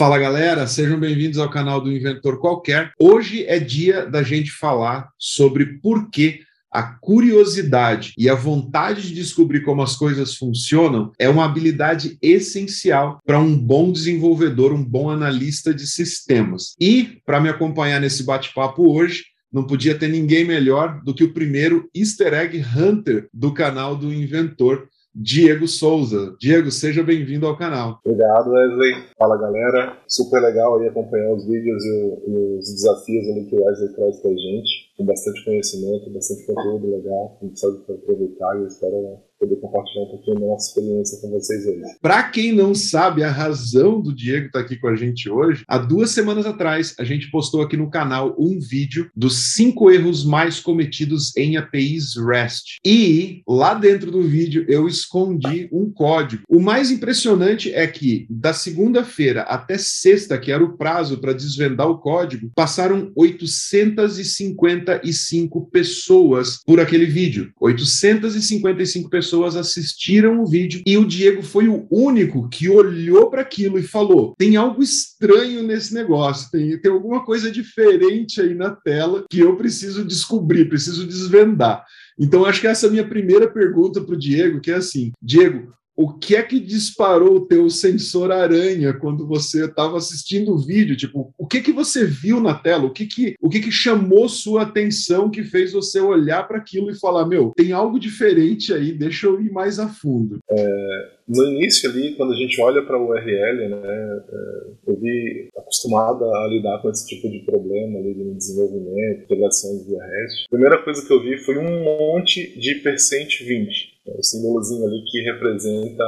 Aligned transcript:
Fala 0.00 0.18
galera, 0.18 0.66
sejam 0.66 0.98
bem-vindos 0.98 1.36
ao 1.36 1.50
canal 1.50 1.78
do 1.78 1.92
Inventor 1.92 2.40
Qualquer. 2.40 2.90
Hoje 2.98 3.44
é 3.44 3.58
dia 3.58 4.06
da 4.06 4.22
gente 4.22 4.50
falar 4.50 5.10
sobre 5.18 5.78
por 5.78 6.08
que 6.08 6.40
a 6.72 6.82
curiosidade 6.82 8.14
e 8.16 8.26
a 8.26 8.34
vontade 8.34 9.02
de 9.02 9.14
descobrir 9.14 9.60
como 9.60 9.82
as 9.82 9.96
coisas 9.96 10.36
funcionam 10.36 11.12
é 11.18 11.28
uma 11.28 11.44
habilidade 11.44 12.16
essencial 12.22 13.20
para 13.26 13.38
um 13.38 13.54
bom 13.54 13.92
desenvolvedor, 13.92 14.72
um 14.72 14.82
bom 14.82 15.10
analista 15.10 15.74
de 15.74 15.86
sistemas. 15.86 16.74
E 16.80 17.20
para 17.26 17.38
me 17.38 17.50
acompanhar 17.50 18.00
nesse 18.00 18.22
bate-papo 18.22 18.90
hoje, 18.90 19.24
não 19.52 19.66
podia 19.66 19.98
ter 19.98 20.08
ninguém 20.08 20.46
melhor 20.46 21.02
do 21.04 21.12
que 21.12 21.24
o 21.24 21.34
primeiro 21.34 21.90
Easter 21.94 22.32
Egg 22.32 22.64
Hunter 22.74 23.28
do 23.34 23.52
canal 23.52 23.94
do 23.94 24.10
Inventor, 24.14 24.88
Diego 25.14 25.66
Souza. 25.66 26.36
Diego, 26.40 26.70
seja 26.70 27.02
bem-vindo 27.02 27.46
ao 27.46 27.56
canal. 27.56 28.00
Obrigado, 28.04 28.50
Wesley. 28.50 28.94
Fala, 29.18 29.36
galera. 29.38 29.98
Super 30.06 30.40
legal 30.40 30.78
aí 30.78 30.88
acompanhar 30.88 31.32
os 31.34 31.44
vídeos 31.46 31.84
e, 31.84 32.56
os 32.58 32.74
desafios 32.74 33.28
ali 33.28 33.46
que 33.46 33.56
o 33.56 33.64
Wesley 33.64 33.94
traz 33.94 34.20
pra 34.20 34.30
gente. 34.30 34.94
Com 34.96 35.04
bastante 35.04 35.44
conhecimento, 35.44 36.12
bastante 36.12 36.46
conteúdo 36.46 36.90
legal. 36.90 37.38
A 37.40 37.44
gente 37.44 37.58
sabe 37.58 37.78
aproveitar 37.88 38.60
e 38.60 38.66
espero 38.66 39.20
poder 39.40 39.56
compartilhar 39.56 40.02
um 40.02 40.08
pouquinho 40.08 40.38
da 40.38 40.46
nossa 40.46 40.68
experiência 40.68 41.18
com 41.20 41.30
vocês 41.30 41.66
hoje. 41.66 41.80
Para 42.02 42.22
quem 42.24 42.52
não 42.52 42.74
sabe 42.74 43.24
a 43.24 43.30
razão 43.30 44.02
do 44.02 44.14
Diego 44.14 44.46
estar 44.46 44.58
tá 44.58 44.64
aqui 44.64 44.76
com 44.76 44.88
a 44.88 44.94
gente 44.94 45.30
hoje, 45.30 45.64
há 45.66 45.78
duas 45.78 46.10
semanas 46.10 46.44
atrás 46.44 46.94
a 46.98 47.04
gente 47.04 47.30
postou 47.30 47.62
aqui 47.62 47.74
no 47.76 47.88
canal 47.88 48.36
um 48.38 48.58
vídeo 48.60 49.08
dos 49.16 49.54
cinco 49.54 49.90
erros 49.90 50.22
mais 50.24 50.60
cometidos 50.60 51.34
em 51.36 51.56
APIs 51.56 52.16
REST. 52.16 52.78
E 52.84 53.42
lá 53.48 53.72
dentro 53.72 54.10
do 54.10 54.20
vídeo 54.22 54.66
eu 54.68 54.86
escondi 54.86 55.70
um 55.72 55.90
código. 55.90 56.42
O 56.48 56.60
mais 56.60 56.90
impressionante 56.90 57.72
é 57.72 57.86
que 57.86 58.26
da 58.28 58.52
segunda-feira 58.52 59.42
até 59.42 59.78
sexta, 59.78 60.36
que 60.38 60.50
era 60.52 60.62
o 60.62 60.76
prazo 60.76 61.18
para 61.18 61.32
desvendar 61.32 61.88
o 61.88 61.96
código, 61.98 62.50
passaram 62.54 63.10
855 63.16 65.70
pessoas 65.70 66.58
por 66.66 66.78
aquele 66.78 67.06
vídeo. 67.06 67.50
855 67.58 69.08
pessoas 69.08 69.29
pessoas 69.30 69.54
assistiram 69.54 70.42
o 70.42 70.46
vídeo 70.46 70.82
e 70.84 70.98
o 70.98 71.06
Diego 71.06 71.40
foi 71.40 71.68
o 71.68 71.86
único 71.88 72.48
que 72.48 72.68
olhou 72.68 73.30
para 73.30 73.42
aquilo 73.42 73.78
e 73.78 73.82
falou: 73.82 74.34
tem 74.36 74.56
algo 74.56 74.82
estranho 74.82 75.62
nesse 75.62 75.94
negócio, 75.94 76.50
tem, 76.50 76.76
tem 76.80 76.90
alguma 76.90 77.24
coisa 77.24 77.50
diferente 77.50 78.40
aí 78.40 78.54
na 78.54 78.70
tela 78.70 79.24
que 79.30 79.38
eu 79.38 79.56
preciso 79.56 80.04
descobrir, 80.04 80.68
preciso 80.68 81.06
desvendar. 81.06 81.84
Então, 82.18 82.44
acho 82.44 82.60
que 82.60 82.66
essa 82.66 82.86
é 82.86 82.88
a 82.88 82.92
minha 82.92 83.06
primeira 83.06 83.48
pergunta 83.48 84.00
para 84.00 84.14
o 84.14 84.18
Diego, 84.18 84.60
que 84.60 84.72
é 84.72 84.74
assim: 84.74 85.12
Diego, 85.22 85.72
o 86.00 86.14
que 86.14 86.34
é 86.34 86.42
que 86.42 86.58
disparou 86.58 87.36
o 87.36 87.46
teu 87.46 87.68
sensor 87.68 88.32
aranha 88.32 88.94
quando 88.94 89.26
você 89.26 89.66
estava 89.66 89.98
assistindo 89.98 90.54
o 90.54 90.58
vídeo? 90.58 90.96
Tipo, 90.96 91.30
o 91.36 91.46
que 91.46 91.60
que 91.60 91.72
você 91.72 92.06
viu 92.06 92.40
na 92.40 92.54
tela? 92.54 92.86
O 92.86 92.90
que 92.90 93.06
que, 93.06 93.34
o 93.38 93.50
que 93.50 93.60
que 93.60 93.70
chamou 93.70 94.26
sua 94.26 94.62
atenção 94.62 95.30
que 95.30 95.42
fez 95.42 95.74
você 95.74 96.00
olhar 96.00 96.48
para 96.48 96.56
aquilo 96.56 96.90
e 96.90 96.98
falar, 96.98 97.26
meu, 97.26 97.52
tem 97.54 97.72
algo 97.72 98.00
diferente 98.00 98.72
aí, 98.72 98.92
deixa 98.92 99.26
eu 99.26 99.38
ir 99.42 99.52
mais 99.52 99.78
a 99.78 99.88
fundo? 99.88 100.38
É, 100.50 101.08
no 101.28 101.44
início 101.44 101.90
ali, 101.90 102.14
quando 102.16 102.32
a 102.32 102.36
gente 102.36 102.58
olha 102.62 102.82
para 102.82 102.98
o 102.98 103.10
URL, 103.10 103.68
né, 103.68 104.22
é, 104.32 104.90
eu 104.90 104.98
vi 104.98 105.50
acostumada 105.54 106.24
a 106.24 106.48
lidar 106.48 106.80
com 106.80 106.88
esse 106.88 107.06
tipo 107.06 107.28
de 107.28 107.40
problema 107.40 107.98
ali 107.98 108.14
de 108.14 108.34
desenvolvimento, 108.34 109.24
integração 109.24 109.70
de 109.84 109.94
REST. 109.94 110.46
A 110.46 110.50
primeira 110.50 110.82
coisa 110.82 111.06
que 111.06 111.12
eu 111.12 111.22
vi 111.22 111.36
foi 111.44 111.58
um 111.58 111.84
monte 111.84 112.58
de 112.58 112.76
percent 112.76 113.42
20 113.44 113.99
é 113.99 113.99
o 114.18 114.22
símbolozinho 114.22 114.86
ali 114.86 115.02
que 115.06 115.22
representa 115.22 116.04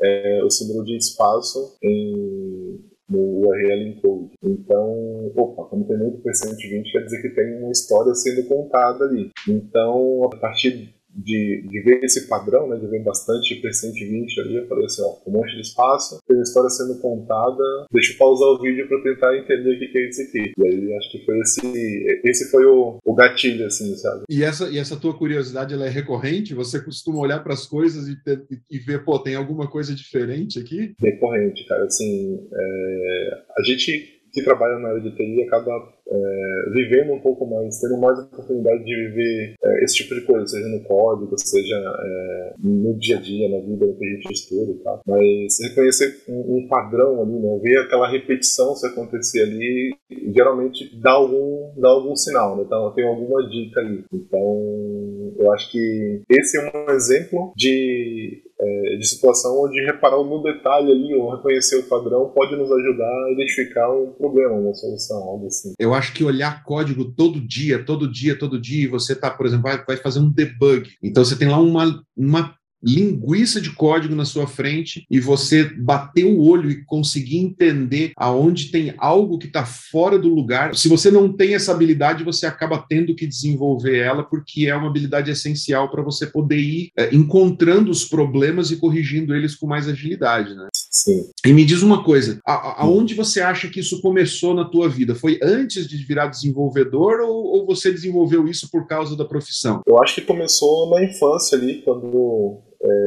é, 0.00 0.42
o 0.44 0.50
símbolo 0.50 0.84
de 0.84 0.96
espaço 0.96 1.76
em, 1.82 2.80
no 3.08 3.46
URL 3.46 3.88
encode. 3.88 4.32
Então, 4.42 5.32
opa, 5.36 5.64
como 5.64 5.86
tem 5.86 5.98
muito 5.98 6.18
percent 6.22 6.56
20, 6.56 6.92
quer 6.92 7.04
dizer 7.04 7.22
que 7.22 7.30
tem 7.30 7.62
uma 7.62 7.72
história 7.72 8.14
sendo 8.14 8.46
contada 8.48 9.04
ali. 9.04 9.30
Então, 9.48 10.24
a 10.24 10.36
partir 10.36 10.94
de, 11.16 11.62
de 11.66 11.80
ver 11.80 12.04
esse 12.04 12.28
padrão, 12.28 12.68
né, 12.68 12.76
de 12.76 12.86
ver 12.86 13.02
bastante 13.02 13.54
percent 13.56 13.94
20 13.94 14.40
ali, 14.40 14.56
eu 14.56 14.66
falei 14.66 14.84
assim, 14.84 15.02
ó, 15.02 15.16
um 15.26 15.32
monte 15.32 15.54
de 15.54 15.62
espaço, 15.62 16.20
tem 16.26 16.36
uma 16.36 16.42
história 16.42 16.68
sendo 16.68 17.00
contada, 17.00 17.86
deixa 17.90 18.12
eu 18.12 18.18
pausar 18.18 18.48
o 18.48 18.60
vídeo 18.60 18.86
para 18.88 19.02
tentar 19.02 19.36
entender 19.36 19.74
o 19.74 19.78
que, 19.78 19.88
que 19.88 19.98
é 19.98 20.08
isso 20.08 20.22
aqui. 20.22 20.52
E 20.58 20.66
aí 20.66 20.96
acho 20.96 21.10
que 21.10 21.24
foi 21.24 21.38
esse, 21.40 22.20
esse 22.24 22.50
foi 22.50 22.66
o, 22.66 22.98
o 23.04 23.14
gatilho, 23.14 23.66
assim, 23.66 23.94
sabe? 23.96 24.24
E 24.28 24.44
essa, 24.44 24.68
e 24.68 24.78
essa 24.78 24.96
tua 24.96 25.16
curiosidade, 25.16 25.72
ela 25.72 25.86
é 25.86 25.90
recorrente? 25.90 26.54
Você 26.54 26.80
costuma 26.80 27.20
olhar 27.20 27.42
para 27.42 27.54
as 27.54 27.66
coisas 27.66 28.08
e, 28.08 28.22
ter, 28.22 28.44
e 28.70 28.78
ver, 28.78 29.04
pô, 29.04 29.18
tem 29.18 29.34
alguma 29.34 29.68
coisa 29.68 29.94
diferente 29.94 30.58
aqui? 30.58 30.94
Recorrente, 31.00 31.66
cara, 31.66 31.84
assim, 31.84 32.46
é, 32.52 33.44
a 33.58 33.62
gente 33.62 34.16
que 34.32 34.42
trabalha 34.42 34.78
na 34.78 34.88
área 34.88 35.00
de 35.00 35.16
TI 35.16 35.44
acaba 35.44 35.95
é, 36.08 36.70
vivendo 36.72 37.12
um 37.12 37.20
pouco 37.20 37.46
mais, 37.46 37.80
tendo 37.80 37.98
mais 37.98 38.18
oportunidade 38.18 38.84
de 38.84 38.94
viver 38.94 39.54
é, 39.62 39.84
esse 39.84 39.96
tipo 39.96 40.14
de 40.14 40.20
coisa, 40.22 40.46
seja 40.46 40.68
no 40.68 40.82
código, 40.84 41.36
seja 41.38 41.76
é, 41.76 42.54
no 42.62 42.94
dia 42.94 43.16
a 43.16 43.20
dia, 43.20 43.48
na 43.48 43.64
vida 43.64 43.86
que 43.92 44.04
a 44.04 44.08
gente 44.08 44.32
estuda 44.32 44.72
tal. 44.84 45.00
Mas 45.06 45.58
reconhecer 45.60 46.22
um, 46.28 46.56
um, 46.56 46.68
padrão 46.68 47.22
ali, 47.22 47.32
né? 47.32 47.58
ver 47.62 47.78
aquela 47.80 48.08
repetição 48.08 48.74
se 48.74 48.86
acontecer 48.86 49.42
ali, 49.42 49.94
geralmente 50.32 50.96
dá 51.00 51.12
algum, 51.12 51.72
dá 51.76 51.88
algum 51.88 52.14
sinal, 52.14 52.56
né? 52.56 52.64
então 52.66 52.92
tem 52.92 53.06
alguma 53.06 53.48
dica 53.48 53.80
ali. 53.80 54.04
Então, 54.12 55.05
eu 55.38 55.52
acho 55.52 55.70
que 55.70 56.22
esse 56.28 56.58
é 56.58 56.72
um 56.74 56.90
exemplo 56.90 57.52
de 57.56 58.42
é, 58.58 58.96
de 58.96 59.06
situação 59.06 59.64
onde 59.64 59.84
reparar 59.84 60.16
no 60.16 60.42
detalhe 60.42 60.90
ali 60.90 61.14
ou 61.14 61.30
reconhecer 61.30 61.76
o 61.76 61.82
padrão 61.82 62.32
pode 62.34 62.56
nos 62.56 62.72
ajudar 62.72 63.26
a 63.26 63.32
identificar 63.32 63.90
um 63.92 64.12
problema, 64.12 64.54
uma 64.54 64.74
solução, 64.74 65.18
algo 65.18 65.46
assim. 65.46 65.74
Eu 65.78 65.92
acho 65.92 66.14
que 66.14 66.24
olhar 66.24 66.64
código 66.64 67.04
todo 67.04 67.40
dia, 67.40 67.84
todo 67.84 68.10
dia, 68.10 68.38
todo 68.38 68.60
dia, 68.60 68.84
e 68.84 68.88
você 68.88 69.14
tá, 69.14 69.30
por 69.30 69.46
exemplo, 69.46 69.64
vai, 69.64 69.84
vai 69.84 69.96
fazer 69.96 70.20
um 70.20 70.30
debug. 70.30 70.88
Então 71.02 71.24
você 71.24 71.36
tem 71.36 71.48
lá 71.48 71.58
uma, 71.58 72.02
uma 72.16 72.54
linguiça 72.82 73.60
de 73.60 73.70
código 73.70 74.14
na 74.14 74.24
sua 74.24 74.46
frente 74.46 75.06
e 75.10 75.18
você 75.18 75.64
bater 75.64 76.24
o 76.24 76.40
olho 76.40 76.70
e 76.70 76.84
conseguir 76.84 77.38
entender 77.38 78.12
aonde 78.16 78.70
tem 78.70 78.94
algo 78.98 79.38
que 79.38 79.46
está 79.46 79.64
fora 79.64 80.18
do 80.18 80.28
lugar. 80.28 80.74
Se 80.74 80.88
você 80.88 81.10
não 81.10 81.32
tem 81.32 81.54
essa 81.54 81.72
habilidade, 81.72 82.24
você 82.24 82.46
acaba 82.46 82.84
tendo 82.88 83.14
que 83.14 83.26
desenvolver 83.26 83.98
ela 83.98 84.22
porque 84.22 84.66
é 84.66 84.76
uma 84.76 84.88
habilidade 84.88 85.30
essencial 85.30 85.90
para 85.90 86.02
você 86.02 86.26
poder 86.26 86.58
ir 86.58 86.90
é, 86.96 87.14
encontrando 87.14 87.90
os 87.90 88.04
problemas 88.04 88.70
e 88.70 88.76
corrigindo 88.76 89.34
eles 89.34 89.54
com 89.54 89.66
mais 89.66 89.88
agilidade, 89.88 90.54
né? 90.54 90.68
Sim. 90.72 91.28
E 91.44 91.52
me 91.52 91.64
diz 91.64 91.82
uma 91.82 92.02
coisa, 92.02 92.40
a, 92.44 92.82
aonde 92.82 93.14
você 93.14 93.40
acha 93.40 93.68
que 93.68 93.80
isso 93.80 94.00
começou 94.00 94.54
na 94.54 94.64
tua 94.64 94.88
vida? 94.88 95.14
Foi 95.14 95.38
antes 95.42 95.86
de 95.86 95.96
virar 95.98 96.28
desenvolvedor 96.28 97.20
ou, 97.20 97.44
ou 97.46 97.66
você 97.66 97.90
desenvolveu 97.90 98.48
isso 98.48 98.70
por 98.70 98.86
causa 98.86 99.16
da 99.16 99.24
profissão? 99.24 99.82
Eu 99.86 100.02
acho 100.02 100.14
que 100.16 100.22
começou 100.22 100.90
na 100.90 101.04
infância 101.04 101.58
ali, 101.58 101.82
quando 101.82 102.62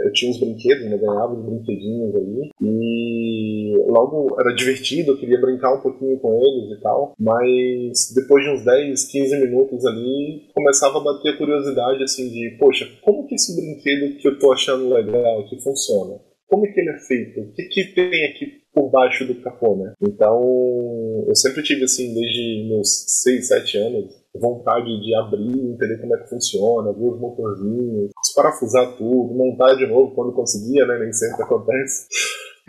eu 0.06 0.12
tinha 0.14 0.32
uns 0.32 0.40
brinquedos, 0.40 0.86
né, 0.86 0.98
ganhava 0.98 1.34
uns 1.34 1.46
brinquedinhos 1.46 2.16
ali, 2.16 2.50
e 2.62 3.74
logo 3.88 4.40
era 4.40 4.54
divertido, 4.54 5.12
eu 5.12 5.18
queria 5.18 5.40
brincar 5.40 5.74
um 5.76 5.82
pouquinho 5.82 6.18
com 6.20 6.36
eles 6.36 6.78
e 6.78 6.82
tal, 6.82 7.14
mas 7.20 8.14
depois 8.16 8.44
de 8.44 8.52
uns 8.52 8.66
10, 8.66 9.06
15 9.06 9.40
minutos 9.40 9.86
ali, 9.86 10.48
começava 10.54 10.98
a 10.98 11.04
bater 11.04 11.34
a 11.34 11.38
curiosidade, 11.38 12.04
assim, 12.04 12.30
de, 12.30 12.58
poxa, 12.60 12.88
como 13.02 13.26
que 13.28 13.36
esse 13.36 13.56
brinquedo 13.56 14.18
que 14.18 14.28
eu 14.28 14.40
tô 14.40 14.52
achando 14.52 14.94
legal, 14.94 15.46
que 15.48 15.62
funciona? 15.62 16.20
Como 16.48 16.64
que 16.74 16.80
ele 16.80 16.90
é 16.90 17.00
feito? 17.00 17.42
O 17.42 17.54
que, 17.54 17.64
que 17.66 17.84
tem 17.94 18.26
aqui 18.26 18.60
por 18.74 18.90
baixo 18.90 19.26
do 19.26 19.36
capô, 19.36 19.76
né? 19.76 19.94
Então, 20.02 21.26
eu 21.28 21.36
sempre 21.36 21.62
tive, 21.62 21.84
assim, 21.84 22.14
desde 22.14 22.68
meus 22.68 23.06
6, 23.24 23.48
7 23.48 23.78
anos, 23.78 24.19
vontade 24.38 25.00
de 25.02 25.16
abrir, 25.16 25.60
entender 25.60 25.98
como 26.00 26.16
é 26.16 26.20
que 26.20 26.30
funciona, 26.30 26.94
ver 26.94 27.06
os 27.06 27.20
motorzinhos, 27.20 28.12
parafusar 28.36 28.96
tudo, 28.98 29.34
montar 29.34 29.76
de 29.76 29.88
novo 29.88 30.14
quando 30.14 30.34
conseguia, 30.34 30.86
né? 30.86 31.00
Nem 31.00 31.14
sempre 31.14 31.44
acontece. 31.44 32.08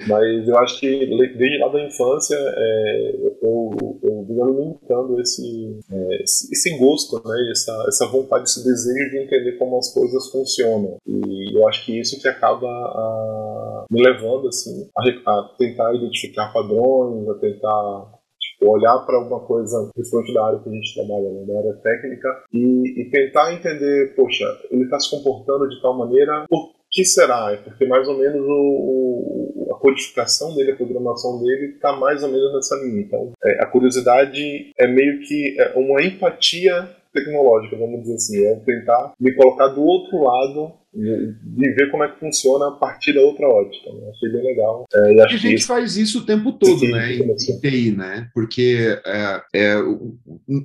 Mas 0.09 0.49
eu 0.49 0.59
acho 0.59 0.81
que 0.81 0.89
desde 1.37 1.59
lá 1.59 1.69
da 1.69 1.85
infância 1.85 2.35
é, 2.35 3.17
eu, 3.43 3.71
eu 4.03 4.45
alimentando 4.45 5.21
esse, 5.21 5.79
é, 5.93 6.23
esse, 6.23 6.79
gosto, 6.79 7.17
né, 7.17 7.51
essa, 7.51 7.85
essa 7.87 8.07
vontade, 8.07 8.45
esse 8.45 8.65
desejo 8.65 9.11
de 9.11 9.19
entender 9.19 9.53
como 9.59 9.79
as 9.79 9.93
coisas 9.93 10.31
funcionam. 10.31 10.97
E 11.07 11.57
eu 11.57 11.69
acho 11.69 11.85
que 11.85 12.01
isso 12.01 12.21
que 12.21 12.29
acaba 12.29 12.67
a, 12.67 13.85
me 13.91 14.03
levando 14.03 14.49
assim, 14.49 14.89
a, 14.97 15.03
a 15.31 15.55
tentar 15.59 15.95
identificar 15.95 16.53
padrões, 16.53 17.29
a 17.29 17.35
tentar 17.35 18.20
olhar 18.63 18.99
para 19.07 19.17
alguma 19.17 19.41
coisa, 19.41 19.91
principalmente 19.95 20.35
da 20.35 20.47
área 20.47 20.59
que 20.59 20.69
a 20.69 20.73
gente 20.73 20.95
trabalha, 20.95 21.31
né, 21.31 21.45
da 21.47 21.59
área 21.59 21.75
técnica, 21.75 22.45
e, 22.53 23.03
e 23.03 23.11
tentar 23.11 23.53
entender, 23.53 24.15
poxa, 24.15 24.45
ele 24.71 24.85
está 24.85 24.99
se 24.99 25.11
comportando 25.11 25.69
de 25.69 25.81
tal 25.81 25.97
maneira, 25.97 26.47
por 26.49 26.71
que 26.91 27.05
será? 27.05 27.53
É 27.53 27.57
porque 27.57 27.87
mais 27.87 28.09
ou 28.09 28.19
menos 28.19 28.43
o, 28.43 28.51
o, 28.51 29.69
a 29.73 29.79
codificação 29.79 30.55
dele, 30.55 30.73
a 30.73 30.77
programação 30.77 31.41
dele 31.41 31.75
está 31.75 31.93
mais 31.93 32.23
ou 32.23 32.29
menos 32.29 32.53
nessa 32.53 32.75
linha. 32.77 33.01
Então, 33.01 33.33
é, 33.45 33.63
a 33.63 33.67
curiosidade 33.67 34.73
é 34.77 34.89
meio 34.89 35.21
que 35.21 35.57
é 35.59 35.79
uma 35.79 36.03
empatia 36.03 36.91
tecnológica, 37.13 37.77
vamos 37.77 38.03
dizer 38.03 38.15
assim, 38.15 38.45
é 38.45 38.55
tentar 38.57 39.15
me 39.21 39.33
colocar 39.35 39.69
do 39.69 39.83
outro 39.83 40.23
lado 40.23 40.73
de 40.93 41.75
ver 41.75 41.91
como 41.91 42.03
é 42.03 42.09
que 42.09 42.19
funciona 42.19 42.69
a 42.69 42.73
partir 42.73 43.13
da 43.13 43.21
outra 43.21 43.47
ótica. 43.47 43.93
Né? 43.93 44.11
Achei 44.11 44.29
bem 44.29 44.43
legal. 44.43 44.85
É, 44.93 45.15
e, 45.15 45.21
a 45.21 45.27
gente 45.29 45.55
isso... 45.55 45.67
faz 45.69 45.97
isso 45.97 46.19
o 46.19 46.27
tempo 46.27 46.53
todo, 46.53 46.81
né? 46.83 47.15
Em, 47.15 47.23
em 47.23 47.61
TI, 47.61 47.93
né? 47.93 48.29
Porque 48.35 48.99
é, 49.07 49.43
é, 49.55 49.77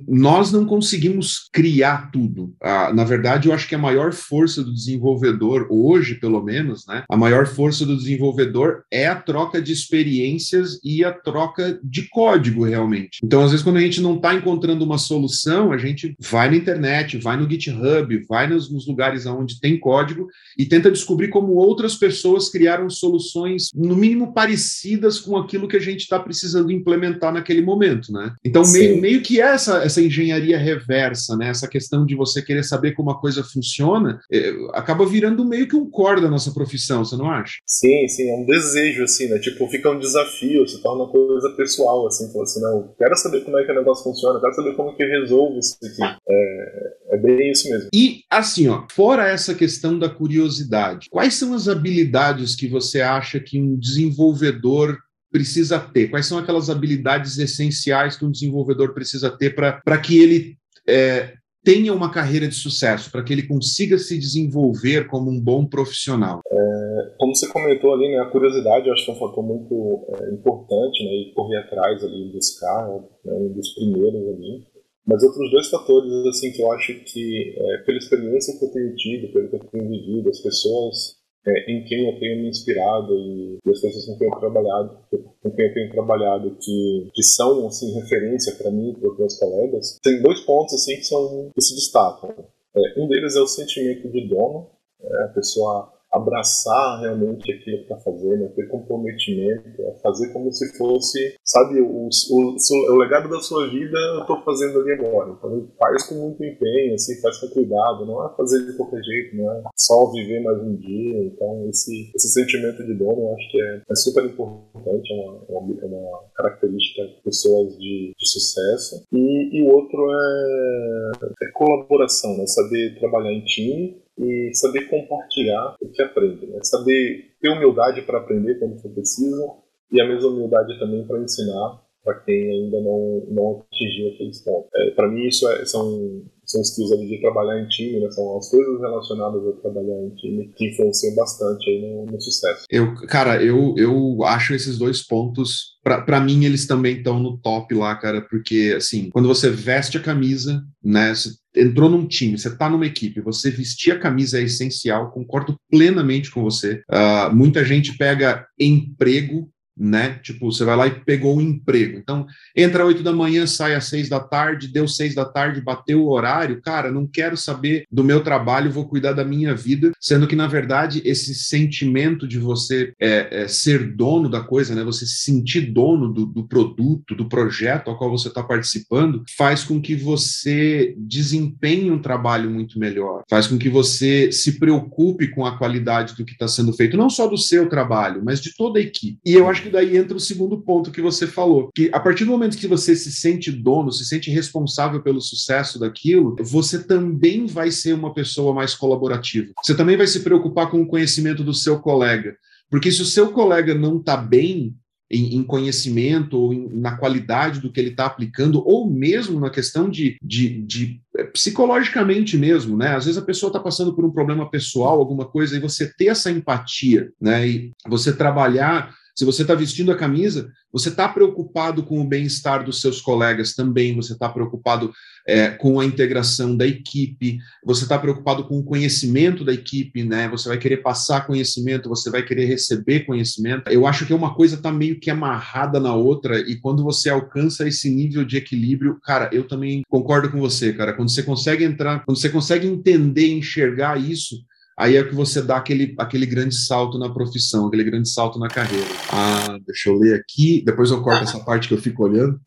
nós 0.06 0.50
não 0.52 0.66
conseguimos 0.66 1.48
criar 1.52 2.10
tudo. 2.10 2.54
Ah, 2.60 2.92
na 2.92 3.04
verdade, 3.04 3.48
eu 3.48 3.54
acho 3.54 3.68
que 3.68 3.74
a 3.74 3.78
maior 3.78 4.12
força 4.12 4.64
do 4.64 4.74
desenvolvedor, 4.74 5.68
hoje 5.70 6.16
pelo 6.16 6.42
menos, 6.42 6.86
né? 6.86 7.04
A 7.08 7.16
maior 7.16 7.46
força 7.46 7.86
do 7.86 7.96
desenvolvedor 7.96 8.82
é 8.90 9.06
a 9.06 9.14
troca 9.14 9.62
de 9.62 9.72
experiências 9.72 10.80
e 10.82 11.04
a 11.04 11.12
troca 11.12 11.78
de 11.82 12.08
código, 12.08 12.64
realmente. 12.64 13.20
Então, 13.22 13.42
às 13.44 13.52
vezes, 13.52 13.62
quando 13.62 13.76
a 13.76 13.80
gente 13.80 14.00
não 14.00 14.16
está 14.16 14.34
encontrando 14.34 14.84
uma 14.84 14.98
solução, 14.98 15.72
a 15.72 15.78
gente 15.78 16.16
vai 16.18 16.50
na 16.50 16.56
internet, 16.56 17.16
vai 17.18 17.36
no 17.36 17.48
GitHub, 17.48 18.24
vai 18.28 18.48
nos, 18.48 18.72
nos 18.72 18.86
lugares 18.88 19.24
onde 19.26 19.60
tem 19.60 19.78
código 19.78 20.15
código 20.16 20.28
e 20.58 20.64
tenta 20.64 20.90
descobrir 20.90 21.28
como 21.28 21.54
outras 21.54 21.94
pessoas 21.94 22.48
criaram 22.48 22.88
soluções, 22.88 23.68
no 23.74 23.94
mínimo, 23.94 24.32
parecidas 24.32 25.20
com 25.20 25.36
aquilo 25.36 25.68
que 25.68 25.76
a 25.76 25.80
gente 25.80 26.00
está 26.00 26.18
precisando 26.18 26.72
implementar 26.72 27.32
naquele 27.32 27.60
momento, 27.60 28.12
né? 28.12 28.32
Então, 28.44 28.62
meio, 28.72 29.00
meio 29.00 29.22
que 29.22 29.40
essa, 29.40 29.82
essa 29.84 30.00
engenharia 30.00 30.58
reversa, 30.58 31.36
né? 31.36 31.48
Essa 31.48 31.68
questão 31.68 32.06
de 32.06 32.14
você 32.14 32.42
querer 32.42 32.64
saber 32.64 32.92
como 32.92 33.10
a 33.10 33.20
coisa 33.20 33.44
funciona, 33.44 34.20
é, 34.32 34.52
acaba 34.72 35.04
virando 35.04 35.44
meio 35.44 35.68
que 35.68 35.76
um 35.76 35.90
core 35.90 36.22
da 36.22 36.30
nossa 36.30 36.52
profissão, 36.52 37.04
você 37.04 37.16
não 37.16 37.30
acha? 37.30 37.56
Sim, 37.66 38.08
sim, 38.08 38.30
é 38.30 38.34
um 38.34 38.46
desejo, 38.46 39.04
assim, 39.04 39.28
né? 39.28 39.38
Tipo, 39.38 39.68
fica 39.68 39.90
um 39.90 39.98
desafio, 39.98 40.66
se 40.66 40.80
torna 40.82 41.04
uma 41.04 41.12
coisa 41.12 41.50
pessoal, 41.50 42.06
assim, 42.06 42.32
fala 42.32 42.44
assim, 42.44 42.60
não, 42.60 42.94
quero 42.98 43.16
saber 43.16 43.44
como 43.44 43.58
é 43.58 43.64
que 43.64 43.72
o 43.72 43.74
negócio 43.74 44.04
funciona, 44.04 44.40
quero 44.40 44.54
saber 44.54 44.74
como 44.74 44.94
que 44.96 45.02
eu 45.02 45.08
resolvo 45.08 45.58
isso 45.58 45.76
aqui. 45.82 46.16
É, 46.28 46.96
é 47.10 47.16
bem 47.18 47.50
isso 47.50 47.68
mesmo. 47.68 47.88
E, 47.94 48.20
assim, 48.30 48.68
ó, 48.68 48.86
fora 48.90 49.28
essa 49.28 49.54
questão 49.54 49.98
da 49.98 50.06
da 50.06 50.14
curiosidade. 50.14 51.08
Quais 51.10 51.34
são 51.34 51.52
as 51.52 51.68
habilidades 51.68 52.54
que 52.54 52.68
você 52.68 53.00
acha 53.00 53.40
que 53.40 53.60
um 53.60 53.76
desenvolvedor 53.76 54.96
precisa 55.30 55.78
ter? 55.78 56.08
Quais 56.08 56.26
são 56.26 56.38
aquelas 56.38 56.70
habilidades 56.70 57.36
essenciais 57.38 58.16
que 58.16 58.24
um 58.24 58.30
desenvolvedor 58.30 58.94
precisa 58.94 59.30
ter 59.30 59.54
para 59.54 59.98
que 59.98 60.18
ele 60.18 60.56
é, 60.88 61.34
tenha 61.64 61.92
uma 61.92 62.10
carreira 62.10 62.46
de 62.46 62.54
sucesso, 62.54 63.10
para 63.10 63.22
que 63.22 63.32
ele 63.32 63.42
consiga 63.42 63.98
se 63.98 64.16
desenvolver 64.16 65.08
como 65.08 65.30
um 65.30 65.40
bom 65.40 65.66
profissional? 65.66 66.40
É, 66.48 67.14
como 67.18 67.34
você 67.34 67.48
comentou 67.48 67.92
ali, 67.92 68.08
né, 68.08 68.20
a 68.20 68.26
curiosidade 68.26 68.86
eu 68.86 68.92
acho 68.92 69.04
que 69.04 69.10
é 69.10 69.14
um 69.14 69.18
fator 69.18 69.44
muito 69.44 70.06
é, 70.20 70.32
importante, 70.32 71.04
né, 71.04 71.10
e 71.10 71.32
correr 71.34 71.58
atrás 71.58 72.02
ali, 72.04 72.30
buscar, 72.32 72.88
né, 73.24 73.34
um 73.34 73.52
dos 73.52 73.74
primeiros 73.74 74.28
ali. 74.28 74.75
Mas 75.06 75.22
outros 75.22 75.50
dois 75.50 75.68
fatores, 75.68 76.10
assim, 76.26 76.50
que 76.50 76.60
eu 76.60 76.72
acho 76.72 76.92
que, 77.04 77.54
é, 77.56 77.78
pela 77.78 77.98
experiência 77.98 78.58
que 78.58 78.64
eu 78.64 78.72
tenho 78.72 78.96
tido, 78.96 79.32
pelo 79.32 79.48
que 79.48 79.56
eu 79.56 79.60
tenho 79.70 79.88
vivido, 79.88 80.28
as 80.28 80.40
pessoas 80.40 81.16
é, 81.46 81.70
em 81.70 81.84
quem 81.84 82.10
eu 82.10 82.18
tenho 82.18 82.42
me 82.42 82.48
inspirado 82.48 83.16
e, 83.16 83.58
as 83.70 83.80
pessoas 83.80 84.04
com 84.04 84.18
quem 84.18 84.26
eu 84.26 84.40
trabalhado, 84.40 84.98
com 85.40 85.50
quem 85.52 85.66
eu 85.66 85.74
tenho 85.74 85.92
trabalhado, 85.92 86.56
que, 86.60 87.08
que 87.14 87.22
são, 87.22 87.68
assim, 87.68 87.94
referência 87.94 88.56
para 88.56 88.70
mim 88.70 88.90
e 88.90 88.94
para 88.94 89.12
os 89.12 89.18
meus 89.18 89.38
colegas, 89.38 89.98
tem 90.02 90.20
dois 90.20 90.40
pontos, 90.40 90.74
assim, 90.74 90.96
que, 90.96 91.04
são, 91.04 91.50
que 91.54 91.62
se 91.62 91.74
destacam. 91.76 92.34
É, 92.74 93.00
um 93.00 93.06
deles 93.06 93.36
é 93.36 93.40
o 93.40 93.46
sentimento 93.46 94.08
de 94.10 94.26
dono, 94.26 94.66
é, 95.00 95.22
a 95.22 95.28
pessoa 95.28 95.95
abraçar 96.16 97.00
realmente 97.00 97.52
aquilo 97.52 97.78
que 97.78 97.82
está 97.82 97.96
fazendo, 97.98 98.48
ter 98.54 98.68
comprometimento, 98.68 99.82
é 99.82 99.92
fazer 100.02 100.32
como 100.32 100.52
se 100.52 100.76
fosse, 100.76 101.36
sabe, 101.44 101.80
o, 101.80 102.08
o, 102.08 102.56
o 102.90 102.96
legado 102.96 103.28
da 103.28 103.40
sua 103.40 103.68
vida 103.68 103.98
eu 104.14 104.20
estou 104.20 104.42
fazendo 104.42 104.80
ali 104.80 104.92
agora. 104.92 105.30
Então 105.30 105.68
faz 105.78 106.08
com 106.08 106.14
muito 106.14 106.44
empenho, 106.44 106.94
assim, 106.94 107.20
faz 107.20 107.38
com 107.38 107.48
cuidado, 107.48 108.06
não 108.06 108.24
é 108.24 108.34
fazer 108.36 108.64
de 108.64 108.76
qualquer 108.76 109.02
jeito, 109.02 109.36
não 109.36 109.50
é 109.52 109.62
só 109.76 110.10
viver 110.12 110.40
mais 110.42 110.58
um 110.62 110.74
dia. 110.76 111.24
Então 111.24 111.68
esse, 111.68 112.10
esse 112.14 112.28
sentimento 112.28 112.84
de 112.84 112.94
dono 112.94 113.20
eu 113.20 113.34
acho 113.34 113.50
que 113.50 113.60
é, 113.60 113.82
é 113.90 113.94
super 113.94 114.24
importante, 114.24 115.12
é 115.12 115.16
uma, 115.16 115.44
é 115.48 115.52
uma, 115.52 115.82
é 115.82 115.86
uma 115.86 116.20
característica 116.34 117.06
de 117.06 117.22
pessoas 117.22 117.76
de, 117.78 118.12
de 118.16 118.28
sucesso. 118.28 119.04
E, 119.12 119.58
e 119.58 119.62
o 119.62 119.74
outro 119.74 119.98
é, 120.10 121.10
é 121.42 121.50
colaboração, 121.52 122.36
né? 122.36 122.46
saber 122.46 122.98
trabalhar 122.98 123.32
em 123.32 123.44
time 123.44 124.05
e 124.18 124.50
saber 124.54 124.88
compartilhar 124.88 125.76
o 125.80 125.88
que 125.88 126.02
aprende, 126.02 126.46
né? 126.46 126.58
saber 126.62 127.34
ter 127.40 127.50
humildade 127.50 128.02
para 128.02 128.18
aprender 128.18 128.58
quando 128.58 128.80
for 128.80 128.90
preciso 128.92 129.58
e 129.90 130.00
a 130.00 130.08
mesma 130.08 130.30
humildade 130.30 130.78
também 130.78 131.06
para 131.06 131.20
ensinar 131.20 131.85
para 132.06 132.20
quem 132.20 132.50
ainda 132.50 132.80
não, 132.80 133.26
não 133.28 133.64
atingiu 133.72 134.14
aqueles 134.14 134.40
pontos. 134.42 134.70
É, 134.76 134.90
para 134.92 135.08
mim, 135.08 135.26
isso 135.26 135.46
é, 135.50 135.64
são, 135.64 136.22
são 136.44 136.62
skills 136.62 136.92
ali 136.92 137.08
de 137.08 137.20
trabalhar 137.20 137.60
em 137.60 137.66
time, 137.66 137.98
né? 137.98 138.08
são 138.12 138.38
as 138.38 138.48
coisas 138.48 138.80
relacionadas 138.80 139.44
a 139.44 139.52
trabalhar 139.60 140.00
em 140.04 140.10
time 140.10 140.52
que 140.54 140.68
influenciam 140.68 141.16
bastante 141.16 141.68
aí 141.68 141.82
no, 141.82 142.06
no 142.06 142.20
sucesso. 142.20 142.64
Eu, 142.70 142.94
cara, 143.08 143.42
eu, 143.42 143.74
eu 143.76 144.22
acho 144.22 144.54
esses 144.54 144.78
dois 144.78 145.04
pontos, 145.04 145.76
para 145.82 146.20
mim, 146.20 146.44
eles 146.44 146.66
também 146.66 146.98
estão 146.98 147.18
no 147.18 147.36
top 147.38 147.74
lá, 147.74 147.96
cara, 147.96 148.22
porque, 148.22 148.74
assim, 148.76 149.10
quando 149.10 149.26
você 149.26 149.50
veste 149.50 149.98
a 149.98 150.02
camisa, 150.02 150.62
né, 150.82 151.12
você 151.12 151.30
entrou 151.56 151.90
num 151.90 152.06
time, 152.06 152.38
você 152.38 152.48
está 152.48 152.70
numa 152.70 152.86
equipe, 152.86 153.20
você 153.20 153.50
vestir 153.50 153.92
a 153.92 153.98
camisa 153.98 154.38
é 154.38 154.44
essencial, 154.44 155.10
concordo 155.10 155.56
plenamente 155.68 156.30
com 156.30 156.42
você. 156.42 156.82
Uh, 156.88 157.34
muita 157.34 157.64
gente 157.64 157.96
pega 157.96 158.46
emprego 158.58 159.50
né? 159.76 160.18
Tipo, 160.22 160.50
você 160.50 160.64
vai 160.64 160.76
lá 160.76 160.86
e 160.86 161.00
pegou 161.00 161.36
um 161.36 161.40
emprego. 161.40 161.98
Então, 161.98 162.26
entra 162.56 162.82
às 162.82 162.88
8 162.88 163.02
da 163.02 163.12
manhã, 163.12 163.46
sai 163.46 163.74
às 163.74 163.84
6 163.86 164.08
da 164.08 164.20
tarde, 164.20 164.68
deu 164.68 164.88
6 164.88 165.14
da 165.14 165.24
tarde, 165.24 165.60
bateu 165.60 166.02
o 166.02 166.10
horário. 166.10 166.60
Cara, 166.62 166.90
não 166.90 167.06
quero 167.06 167.36
saber 167.36 167.84
do 167.90 168.02
meu 168.02 168.22
trabalho, 168.22 168.70
vou 168.70 168.88
cuidar 168.88 169.12
da 169.12 169.24
minha 169.24 169.54
vida. 169.54 169.92
Sendo 170.00 170.26
que, 170.26 170.36
na 170.36 170.46
verdade, 170.46 171.02
esse 171.04 171.34
sentimento 171.34 172.26
de 172.26 172.38
você 172.38 172.94
é, 173.00 173.42
é, 173.42 173.48
ser 173.48 173.94
dono 173.94 174.28
da 174.28 174.40
coisa, 174.40 174.74
né? 174.74 174.82
Você 174.84 175.04
se 175.06 175.24
sentir 175.24 175.72
dono 175.72 176.12
do, 176.12 176.26
do 176.26 176.46
produto, 176.46 177.14
do 177.14 177.28
projeto 177.28 177.90
ao 177.90 177.98
qual 177.98 178.10
você 178.10 178.28
está 178.28 178.42
participando, 178.42 179.22
faz 179.36 179.62
com 179.64 179.80
que 179.80 179.94
você 179.94 180.94
desempenhe 180.96 181.90
um 181.90 182.00
trabalho 182.00 182.50
muito 182.50 182.78
melhor, 182.78 183.22
faz 183.28 183.46
com 183.46 183.58
que 183.58 183.68
você 183.68 184.30
se 184.32 184.58
preocupe 184.58 185.28
com 185.28 185.44
a 185.44 185.56
qualidade 185.58 186.14
do 186.14 186.24
que 186.24 186.32
está 186.32 186.48
sendo 186.48 186.72
feito, 186.72 186.96
não 186.96 187.10
só 187.10 187.26
do 187.26 187.36
seu 187.36 187.68
trabalho, 187.68 188.22
mas 188.24 188.40
de 188.40 188.54
toda 188.56 188.78
a 188.78 188.82
equipe. 188.82 189.18
E 189.24 189.34
eu 189.34 189.48
acho 189.48 189.65
que 189.66 189.72
daí 189.72 189.96
entra 189.96 190.16
o 190.16 190.20
segundo 190.20 190.60
ponto 190.60 190.90
que 190.90 191.02
você 191.02 191.26
falou, 191.26 191.70
que 191.74 191.90
a 191.92 192.00
partir 192.00 192.24
do 192.24 192.30
momento 192.30 192.56
que 192.56 192.66
você 192.66 192.94
se 192.94 193.12
sente 193.12 193.50
dono, 193.50 193.92
se 193.92 194.04
sente 194.04 194.30
responsável 194.30 195.02
pelo 195.02 195.20
sucesso 195.20 195.78
daquilo, 195.78 196.36
você 196.40 196.82
também 196.82 197.46
vai 197.46 197.70
ser 197.70 197.94
uma 197.94 198.14
pessoa 198.14 198.54
mais 198.54 198.74
colaborativa. 198.74 199.52
Você 199.64 199.76
também 199.76 199.96
vai 199.96 200.06
se 200.06 200.20
preocupar 200.20 200.70
com 200.70 200.80
o 200.80 200.86
conhecimento 200.86 201.42
do 201.42 201.52
seu 201.52 201.80
colega. 201.80 202.36
Porque 202.70 202.90
se 202.90 203.02
o 203.02 203.06
seu 203.06 203.32
colega 203.32 203.74
não 203.74 203.98
está 203.98 204.16
bem, 204.16 204.74
em, 205.10 205.36
em, 205.36 205.42
conhecimento 205.42 206.36
ou 206.36 206.52
em, 206.52 206.68
na 206.68 206.96
qualidade 206.96 207.60
do 207.60 207.70
que 207.70 207.78
ele 207.78 207.90
está 207.90 208.06
aplicando, 208.06 208.62
ou 208.66 208.90
mesmo 208.90 209.38
na 209.38 209.50
questão 209.50 209.88
de, 209.88 210.16
de, 210.20 210.62
de, 210.62 211.00
é, 211.16 211.24
psicologicamente 211.24 212.36
mesmo, 212.36 212.76
né? 212.76 212.96
Às 212.96 213.04
vezes 213.04 213.16
a 213.16 213.24
pessoa 213.24 213.48
está 213.48 213.60
passando 213.60 213.94
por 213.94 214.04
um 214.04 214.10
problema 214.10 214.50
pessoal, 214.50 214.98
alguma 214.98 215.24
coisa, 215.24 215.56
e 215.56 215.60
você 215.60 215.92
ter 215.96 216.06
essa 216.06 216.30
empatia, 216.30 217.12
né? 217.20 217.48
E 217.48 217.72
você 217.86 218.12
trabalhar 218.12 218.92
se 219.16 219.24
você 219.24 219.42
está 219.42 219.54
vestindo 219.54 219.90
a 219.90 219.96
camisa, 219.96 220.52
você 220.70 220.90
está 220.90 221.08
preocupado 221.08 221.82
com 221.82 222.02
o 222.02 222.06
bem-estar 222.06 222.62
dos 222.62 222.82
seus 222.82 223.00
colegas 223.00 223.54
também, 223.54 223.96
você 223.96 224.12
está 224.12 224.28
preocupado 224.28 224.92
é, 225.26 225.48
com 225.48 225.80
a 225.80 225.86
integração 225.86 226.54
da 226.54 226.66
equipe, 226.66 227.38
você 227.64 227.84
está 227.84 227.98
preocupado 227.98 228.44
com 228.44 228.58
o 228.58 228.62
conhecimento 228.62 229.42
da 229.42 229.54
equipe, 229.54 230.04
né? 230.04 230.28
Você 230.28 230.50
vai 230.50 230.58
querer 230.58 230.78
passar 230.78 231.26
conhecimento, 231.26 231.88
você 231.88 232.10
vai 232.10 232.22
querer 232.22 232.44
receber 232.44 233.06
conhecimento. 233.06 233.70
Eu 233.70 233.86
acho 233.86 234.04
que 234.04 234.12
uma 234.12 234.34
coisa 234.34 234.56
está 234.56 234.70
meio 234.70 235.00
que 235.00 235.10
amarrada 235.10 235.80
na 235.80 235.94
outra, 235.94 236.38
e 236.38 236.60
quando 236.60 236.84
você 236.84 237.08
alcança 237.08 237.66
esse 237.66 237.88
nível 237.88 238.22
de 238.22 238.36
equilíbrio, 238.36 239.00
cara, 239.02 239.30
eu 239.32 239.48
também 239.48 239.80
concordo 239.88 240.30
com 240.30 240.38
você, 240.38 240.74
cara. 240.74 240.92
Quando 240.92 241.10
você 241.10 241.22
consegue 241.22 241.64
entrar, 241.64 242.04
quando 242.04 242.18
você 242.18 242.28
consegue 242.28 242.66
entender, 242.66 243.28
enxergar 243.28 243.98
isso, 243.98 244.44
aí 244.76 244.96
é 244.96 245.04
que 245.04 245.14
você 245.14 245.40
dá 245.40 245.56
aquele, 245.56 245.94
aquele 245.98 246.26
grande 246.26 246.54
salto 246.54 246.98
na 246.98 247.08
profissão, 247.08 247.66
aquele 247.66 247.84
grande 247.84 248.08
salto 248.10 248.38
na 248.38 248.48
carreira. 248.48 248.86
Ah, 249.10 249.58
deixa 249.66 249.88
eu 249.88 249.98
ler 249.98 250.14
aqui, 250.20 250.62
depois 250.64 250.90
eu 250.90 251.02
corto 251.02 251.24
essa 251.24 251.40
parte 251.40 251.68
que 251.68 251.74
eu 251.74 251.80
fico 251.80 252.04
olhando. 252.04 252.40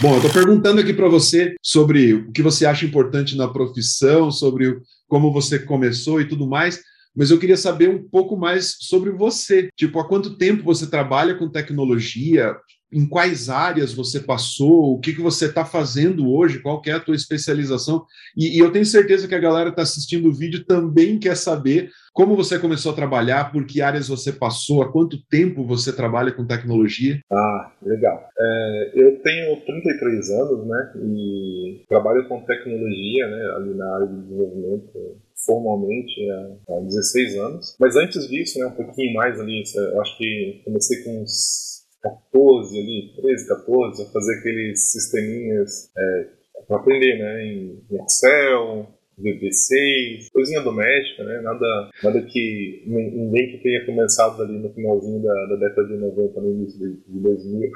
Bom, 0.00 0.12
eu 0.12 0.16
estou 0.16 0.32
perguntando 0.32 0.80
aqui 0.80 0.94
para 0.94 1.08
você 1.08 1.54
sobre 1.62 2.14
o 2.14 2.32
que 2.32 2.40
você 2.40 2.64
acha 2.64 2.86
importante 2.86 3.36
na 3.36 3.46
profissão, 3.46 4.30
sobre 4.30 4.80
como 5.06 5.30
você 5.30 5.58
começou 5.58 6.20
e 6.20 6.24
tudo 6.26 6.48
mais, 6.48 6.80
mas 7.14 7.30
eu 7.30 7.38
queria 7.38 7.56
saber 7.56 7.90
um 7.90 8.02
pouco 8.08 8.36
mais 8.36 8.76
sobre 8.80 9.10
você. 9.10 9.68
Tipo, 9.76 10.00
há 10.00 10.08
quanto 10.08 10.38
tempo 10.38 10.64
você 10.64 10.86
trabalha 10.86 11.34
com 11.34 11.50
tecnologia? 11.50 12.56
Em 12.92 13.06
quais 13.06 13.48
áreas 13.48 13.92
você 13.92 14.20
passou, 14.20 14.94
o 14.94 15.00
que, 15.00 15.12
que 15.12 15.20
você 15.20 15.46
está 15.46 15.64
fazendo 15.64 16.30
hoje, 16.30 16.60
qual 16.60 16.82
é 16.86 16.92
a 16.92 17.00
tua 17.00 17.14
especialização. 17.14 18.04
E, 18.36 18.56
e 18.56 18.58
eu 18.58 18.72
tenho 18.72 18.84
certeza 18.84 19.28
que 19.28 19.34
a 19.34 19.40
galera 19.40 19.70
está 19.70 19.82
assistindo 19.82 20.28
o 20.28 20.34
vídeo 20.34 20.64
também 20.64 21.18
quer 21.18 21.36
saber 21.36 21.90
como 22.12 22.34
você 22.34 22.58
começou 22.58 22.90
a 22.92 22.94
trabalhar, 22.94 23.52
por 23.52 23.64
que 23.64 23.80
áreas 23.80 24.08
você 24.08 24.32
passou, 24.32 24.82
há 24.82 24.90
quanto 24.90 25.16
tempo 25.28 25.64
você 25.64 25.94
trabalha 25.94 26.32
com 26.32 26.44
tecnologia? 26.44 27.20
Ah, 27.30 27.72
legal. 27.82 28.28
É, 28.38 28.90
eu 28.94 29.20
tenho 29.22 29.56
33 29.64 30.30
anos, 30.30 30.66
né, 30.66 30.92
e 30.96 31.84
trabalho 31.88 32.26
com 32.28 32.40
tecnologia, 32.42 33.28
né, 33.28 33.54
ali 33.56 33.74
na 33.74 33.94
área 33.94 34.06
de 34.08 34.22
desenvolvimento 34.22 35.20
formalmente 35.46 36.30
há, 36.68 36.80
16 36.80 37.38
anos. 37.38 37.76
Mas 37.78 37.96
antes 37.96 38.28
disso, 38.28 38.58
né, 38.58 38.66
um 38.66 38.72
pouquinho 38.72 39.14
mais 39.14 39.38
ali, 39.38 39.62
eu 39.76 40.00
acho 40.00 40.18
que 40.18 40.62
comecei 40.64 41.02
com 41.04 41.22
uns 41.22 41.79
14 42.02 42.78
ali, 42.78 43.12
13, 43.20 43.48
14, 43.48 44.02
a 44.02 44.06
fazer 44.06 44.38
aqueles 44.38 44.92
sisteminhas 44.92 45.90
é, 45.96 46.28
para 46.66 46.76
aprender, 46.76 47.18
né, 47.18 47.44
em 47.46 47.82
Excel, 48.02 48.88
VB6, 49.20 50.28
coisinha 50.32 50.62
doméstica, 50.62 51.24
né? 51.24 51.40
Nada, 51.42 51.90
nada 52.02 52.22
que 52.22 52.84
ninguém 52.86 53.50
que 53.50 53.62
tenha 53.62 53.84
começado 53.84 54.42
ali 54.42 54.58
no 54.58 54.72
finalzinho 54.72 55.22
da, 55.22 55.46
da 55.46 55.56
década 55.56 55.88
de 55.88 55.96
90, 55.96 56.40
no 56.40 56.50
início 56.52 56.78
de, 56.78 57.12
de 57.12 57.20
2000, 57.20 57.70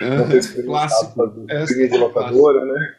não 0.00 0.28
ter 0.28 0.38
experimentado 0.38 1.44
fazer 1.46 1.84
é 1.84 1.88
de 1.88 1.98
locadora, 1.98 2.64
né? 2.64 2.96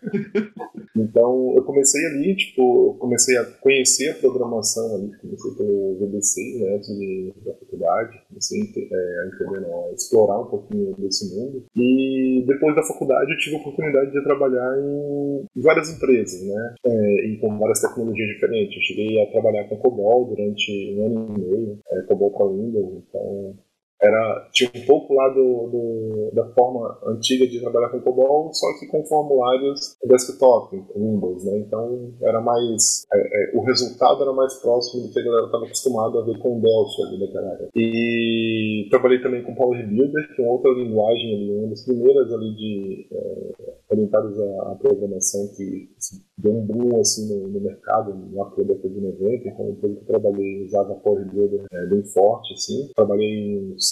Então, 0.95 1.53
eu 1.55 1.63
comecei 1.63 2.05
ali, 2.07 2.35
tipo, 2.35 2.95
comecei 2.99 3.37
a 3.37 3.45
conhecer 3.45 4.09
a 4.09 4.15
programação 4.15 4.95
ali, 4.95 5.11
comecei 5.17 5.51
pelo 5.55 5.97
VB6, 6.01 6.59
né, 6.59 6.77
de, 6.79 7.33
da 7.45 7.53
faculdade, 7.53 8.21
comecei 8.27 8.59
é, 8.59 9.21
a 9.23 9.27
entender, 9.27 9.61
não, 9.61 9.85
a 9.85 9.91
explorar 9.93 10.41
um 10.41 10.47
pouquinho 10.47 10.93
desse 10.97 11.33
mundo. 11.33 11.63
E 11.75 12.43
depois 12.45 12.75
da 12.75 12.83
faculdade 12.83 13.31
eu 13.31 13.37
tive 13.37 13.55
a 13.55 13.59
oportunidade 13.59 14.11
de 14.11 14.23
trabalhar 14.23 14.77
em 14.77 15.47
várias 15.55 15.89
empresas, 15.89 16.41
né, 16.41 16.75
é, 16.85 17.25
e 17.27 17.37
com 17.37 17.57
várias 17.57 17.79
tecnologias 17.81 18.27
diferentes. 18.29 18.75
Eu 18.75 18.83
cheguei 18.83 19.23
a 19.23 19.31
trabalhar 19.31 19.63
com 19.69 19.77
COBOL 19.77 20.35
durante 20.35 20.95
um 20.97 21.05
ano 21.05 21.35
e 21.37 21.39
meio, 21.39 21.79
é, 21.91 22.01
COBOL 22.01 22.31
para 22.31 22.47
Windows, 22.47 23.03
então 23.07 23.55
era 24.01 24.49
tinha 24.53 24.69
um 24.73 24.85
pouco 24.85 25.13
lá 25.13 25.29
do, 25.29 25.67
do, 25.67 26.31
da 26.33 26.45
forma 26.53 26.97
antiga 27.05 27.45
de 27.45 27.59
trabalhar 27.59 27.89
com 27.89 27.99
COBOL, 27.99 28.53
só 28.53 28.67
que 28.79 28.87
com 28.87 29.03
formulários 29.05 29.97
desktop, 30.05 30.75
Windows, 30.95 31.43
né? 31.43 31.59
Então 31.59 32.13
era 32.21 32.39
mais 32.39 33.05
é, 33.13 33.19
é, 33.19 33.57
o 33.57 33.61
resultado 33.61 34.21
era 34.21 34.31
mais 34.31 34.53
próximo 34.55 35.03
do 35.03 35.13
que 35.13 35.19
a 35.19 35.23
galera 35.23 35.45
estava 35.45 35.65
acostumada 35.65 36.19
a 36.19 36.23
ver 36.23 36.37
com 36.39 36.59
Delphi 36.59 37.03
ali 37.07 37.19
naquela 37.19 37.53
época. 37.53 37.69
E 37.75 38.87
trabalhei 38.89 39.21
também 39.21 39.43
com 39.43 39.55
Power 39.55 39.85
Builder, 39.87 40.35
que 40.35 40.41
é 40.41 40.47
outra 40.47 40.71
linguagem 40.71 41.35
ali, 41.35 41.51
uma 41.51 41.67
das 41.67 41.83
primeiras 41.83 42.31
ali 42.31 42.55
de 42.55 43.07
é, 43.11 43.73
orientadas 43.89 44.39
à, 44.39 44.71
à, 44.71 44.75
programação 44.75 45.47
que 45.57 45.89
assim, 45.97 46.21
deu 46.37 46.53
um 46.53 46.65
boom 46.65 46.99
assim 47.01 47.27
no, 47.27 47.47
no 47.49 47.59
mercado 47.59 48.15
lá 48.33 48.45
pela 48.51 48.75
de 48.75 49.01
90. 49.01 49.49
Então, 49.49 49.65
depois 49.71 49.93
que 49.93 49.99
eu 49.99 50.05
trabalhei 50.05 50.63
usava 50.63 50.95
Power 50.95 51.25
Builder 51.29 51.65
é, 51.71 51.85
bem 51.87 52.03
forte 52.03 52.53
assim. 52.53 52.89
Trabalhei 52.95 53.59
uns 53.59 53.88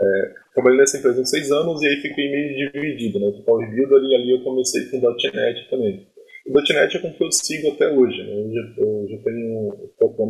é, 0.00 0.34
trabalhei 0.54 0.78
nessa 0.78 0.98
empresa 0.98 1.20
uns 1.20 1.30
seis 1.30 1.50
anos 1.50 1.82
e 1.82 1.86
aí 1.86 1.96
fiquei 1.96 2.30
meio 2.30 2.72
dividido, 2.72 3.20
né? 3.20 3.26
O 3.26 3.42
Power 3.42 3.68
Builder 3.70 4.02
e 4.02 4.14
ali 4.14 4.30
eu 4.30 4.42
comecei 4.42 4.86
com 4.86 4.98
.NET 4.98 5.68
também. 5.68 6.06
O 6.46 6.52
.NET 6.52 6.96
é 6.96 7.00
com 7.00 7.12
que 7.12 7.22
eu 7.22 7.30
sigo 7.30 7.68
até 7.72 7.88
hoje, 7.88 8.22
né? 8.22 8.32
Eu 8.32 8.52
já, 8.52 8.60
eu 8.78 9.06
já 9.08 9.18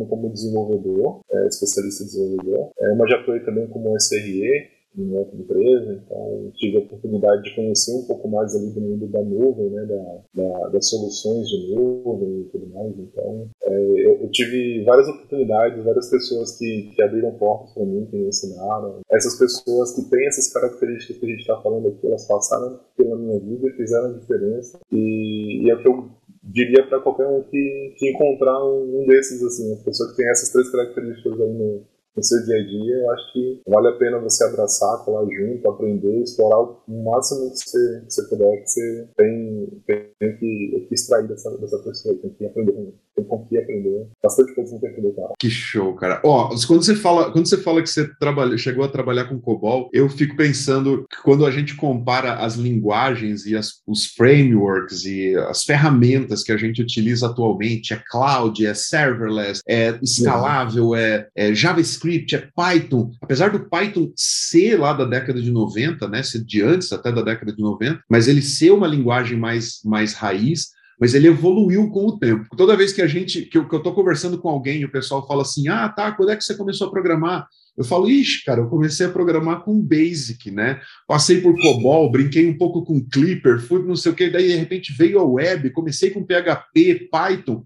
como 0.07 0.31
desenvolvedor, 0.31 1.21
é, 1.31 1.47
especialista 1.47 2.03
em 2.03 2.07
desenvolvedor, 2.07 2.71
é, 2.79 2.95
mas 2.95 3.09
já 3.09 3.19
estou 3.19 3.39
também 3.39 3.67
como 3.67 3.95
SRE, 3.97 4.69
em 4.97 5.15
outra 5.15 5.37
empresa, 5.37 5.93
então 5.93 6.51
tive 6.55 6.77
a 6.77 6.79
oportunidade 6.81 7.43
de 7.43 7.55
conhecer 7.55 7.93
um 7.93 8.05
pouco 8.05 8.27
mais 8.27 8.55
ali 8.55 8.69
do 8.71 8.81
mundo 8.81 9.07
da 9.07 9.21
nuvem, 9.21 9.69
né, 9.69 9.85
da, 9.85 10.43
da 10.43 10.69
das 10.69 10.89
soluções 10.89 11.47
de 11.47 11.73
nuvem 11.73 12.41
e 12.41 12.43
tudo 12.51 12.67
mais. 12.73 12.93
Então, 12.97 13.49
é, 13.63 13.73
eu, 13.73 14.21
eu, 14.21 14.29
tive 14.31 14.83
várias 14.83 15.07
oportunidades, 15.07 15.83
várias 15.83 16.09
pessoas 16.09 16.57
que, 16.57 16.91
que 16.95 17.03
abriram 17.03 17.31
portas 17.33 17.73
para 17.73 17.85
mim, 17.85 18.05
que 18.09 18.17
me 18.17 18.27
ensinaram. 18.27 18.99
Essas 19.09 19.37
pessoas 19.37 19.93
que 19.95 20.09
têm 20.09 20.27
essas 20.27 20.51
características 20.51 21.17
que 21.17 21.25
a 21.25 21.29
gente 21.29 21.41
está 21.41 21.61
falando 21.61 21.87
aqui, 21.87 22.07
elas 22.07 22.27
passaram 22.27 22.79
pela 22.97 23.17
minha 23.17 23.39
vida 23.39 23.71
fizeram 23.75 24.17
diferença. 24.17 24.79
E, 24.91 25.65
e 25.65 25.69
é 25.69 25.75
o 25.75 25.81
que 25.81 25.87
eu 25.87 26.09
diria 26.43 26.85
para 26.87 26.99
qualquer 26.99 27.27
um 27.27 27.43
que, 27.43 27.93
que 27.97 28.09
encontrar 28.09 28.63
um, 28.65 29.01
um 29.01 29.05
desses, 29.05 29.43
assim, 29.43 29.67
uma 29.71 29.83
pessoa 29.83 30.09
que 30.09 30.17
tem 30.17 30.29
essas 30.29 30.49
três 30.49 30.69
características 30.69 31.39
aí 31.39 31.53
no, 31.53 31.83
no 32.15 32.23
seu 32.23 32.43
dia 32.45 32.57
a 32.57 32.63
dia, 32.63 32.95
eu 32.95 33.11
acho 33.11 33.33
que 33.33 33.61
vale 33.67 33.87
a 33.87 33.97
pena 33.97 34.19
você 34.19 34.43
abraçar, 34.43 35.03
colar 35.05 35.25
junto, 35.29 35.69
aprender, 35.69 36.21
explorar 36.21 36.59
o 36.61 37.03
máximo 37.03 37.51
que 37.51 37.57
você, 37.57 38.01
que 38.01 38.13
você 38.13 38.27
puder, 38.27 38.63
que 38.63 38.69
você 38.69 39.09
tem, 39.15 39.83
tem, 39.87 40.37
que, 40.37 40.85
que 40.87 40.93
extrair 40.93 41.27
dessa, 41.27 41.57
dessa 41.57 41.79
pessoa, 41.79 42.15
tem 42.21 42.33
que 42.33 42.45
aprender 42.45 42.71
tem 42.71 42.93
com 43.27 43.45
que 43.45 43.57
aprender. 43.57 44.07
Bastante 44.21 44.53
coisa 44.55 44.79
cara. 44.79 45.33
Que 45.39 45.49
show, 45.49 45.93
cara. 45.95 46.21
Ó, 46.23 46.49
quando 46.67 46.83
você 46.83 46.95
fala, 46.95 47.31
quando 47.31 47.47
você 47.47 47.57
fala 47.57 47.81
que 47.81 47.89
você 47.89 48.07
trabalha, 48.19 48.57
chegou 48.57 48.83
a 48.83 48.89
trabalhar 48.89 49.25
com 49.25 49.39
COBOL, 49.39 49.89
eu 49.93 50.09
fico 50.09 50.35
pensando 50.35 51.05
que 51.09 51.21
quando 51.23 51.45
a 51.45 51.51
gente 51.51 51.75
compara 51.75 52.35
as 52.35 52.55
linguagens 52.55 53.45
e 53.45 53.55
as, 53.55 53.81
os 53.85 54.07
frameworks 54.07 55.05
e 55.05 55.35
as 55.35 55.63
ferramentas 55.63 56.43
que 56.43 56.51
a 56.51 56.57
gente 56.57 56.81
utiliza 56.81 57.27
atualmente, 57.27 57.93
é 57.93 58.01
cloud, 58.09 58.65
é 58.65 58.73
serverless, 58.73 59.61
é 59.67 59.97
escalável, 60.01 60.95
é, 60.95 61.27
é 61.35 61.53
JavaScript, 61.53 62.35
é 62.35 62.47
Python. 62.55 63.11
Apesar 63.21 63.49
do 63.49 63.69
Python 63.69 64.11
ser 64.15 64.77
lá 64.77 64.93
da 64.93 65.05
década 65.05 65.41
de 65.41 65.51
90, 65.51 66.07
né, 66.07 66.23
ser 66.23 66.43
de 66.43 66.61
antes 66.61 66.91
até 66.91 67.11
da 67.11 67.21
década 67.21 67.53
de 67.53 67.61
90, 67.61 68.01
mas 68.09 68.27
ele 68.27 68.41
ser 68.41 68.71
uma 68.71 68.87
linguagem 68.87 69.37
mais, 69.37 69.81
mais 69.83 70.13
raiz, 70.13 70.69
mas 71.01 71.15
ele 71.15 71.27
evoluiu 71.27 71.89
com 71.89 72.05
o 72.05 72.19
tempo. 72.19 72.45
Toda 72.55 72.77
vez 72.77 72.93
que 72.93 73.01
a 73.01 73.07
gente, 73.07 73.41
que 73.41 73.57
eu, 73.57 73.65
tô 73.65 73.91
conversando 73.91 74.37
com 74.37 74.47
alguém 74.47 74.85
o 74.85 74.91
pessoal 74.91 75.25
fala 75.27 75.41
assim, 75.41 75.67
ah, 75.67 75.89
tá, 75.89 76.11
quando 76.11 76.29
é 76.29 76.35
que 76.35 76.43
você 76.43 76.55
começou 76.55 76.87
a 76.87 76.91
programar? 76.91 77.47
Eu 77.75 77.83
falo, 77.83 78.07
ixi, 78.07 78.45
cara, 78.45 78.61
eu 78.61 78.69
comecei 78.69 79.07
a 79.07 79.09
programar 79.09 79.63
com 79.63 79.81
Basic, 79.81 80.51
né? 80.51 80.79
Passei 81.07 81.41
por 81.41 81.59
COBOL, 81.59 82.11
brinquei 82.11 82.47
um 82.47 82.55
pouco 82.55 82.83
com 82.83 83.03
Clipper, 83.03 83.59
fui 83.59 83.81
não 83.81 83.95
sei 83.95 84.11
o 84.11 84.15
que, 84.15 84.29
daí 84.29 84.49
de 84.49 84.55
repente 84.55 84.93
veio 84.93 85.19
a 85.19 85.23
web, 85.23 85.71
comecei 85.71 86.11
com 86.11 86.23
PHP, 86.23 87.09
Python. 87.11 87.63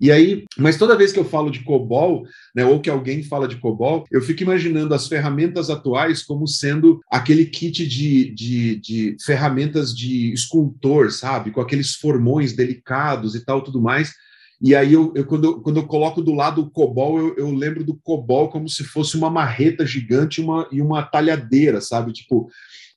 E 0.00 0.12
aí, 0.12 0.44
mas 0.56 0.76
toda 0.76 0.96
vez 0.96 1.12
que 1.12 1.18
eu 1.18 1.24
falo 1.24 1.50
de 1.50 1.64
COBOL, 1.64 2.24
né, 2.54 2.64
ou 2.64 2.80
que 2.80 2.88
alguém 2.88 3.22
fala 3.22 3.48
de 3.48 3.56
COBOL, 3.56 4.04
eu 4.12 4.22
fico 4.22 4.42
imaginando 4.44 4.94
as 4.94 5.08
ferramentas 5.08 5.70
atuais 5.70 6.22
como 6.22 6.46
sendo 6.46 7.00
aquele 7.10 7.46
kit 7.46 7.86
de, 7.86 8.32
de, 8.32 8.76
de 8.76 9.16
ferramentas 9.24 9.94
de 9.94 10.32
escultor, 10.32 11.10
sabe? 11.10 11.50
Com 11.50 11.60
aqueles 11.60 11.94
formões 11.94 12.52
delicados 12.52 13.34
e 13.34 13.44
tal, 13.44 13.60
tudo 13.60 13.80
mais. 13.80 14.12
E 14.60 14.74
aí, 14.74 14.92
eu, 14.92 15.12
eu, 15.16 15.24
quando, 15.24 15.44
eu, 15.44 15.60
quando 15.60 15.76
eu 15.78 15.86
coloco 15.86 16.22
do 16.22 16.32
lado 16.32 16.62
o 16.62 16.70
COBOL, 16.70 17.18
eu, 17.18 17.36
eu 17.36 17.50
lembro 17.52 17.84
do 17.84 17.96
COBOL 17.96 18.50
como 18.50 18.68
se 18.68 18.84
fosse 18.84 19.16
uma 19.16 19.30
marreta 19.30 19.84
gigante 19.84 20.40
uma, 20.40 20.68
e 20.70 20.80
uma 20.80 21.02
talhadeira, 21.02 21.80
sabe? 21.80 22.12
Tipo, 22.12 22.48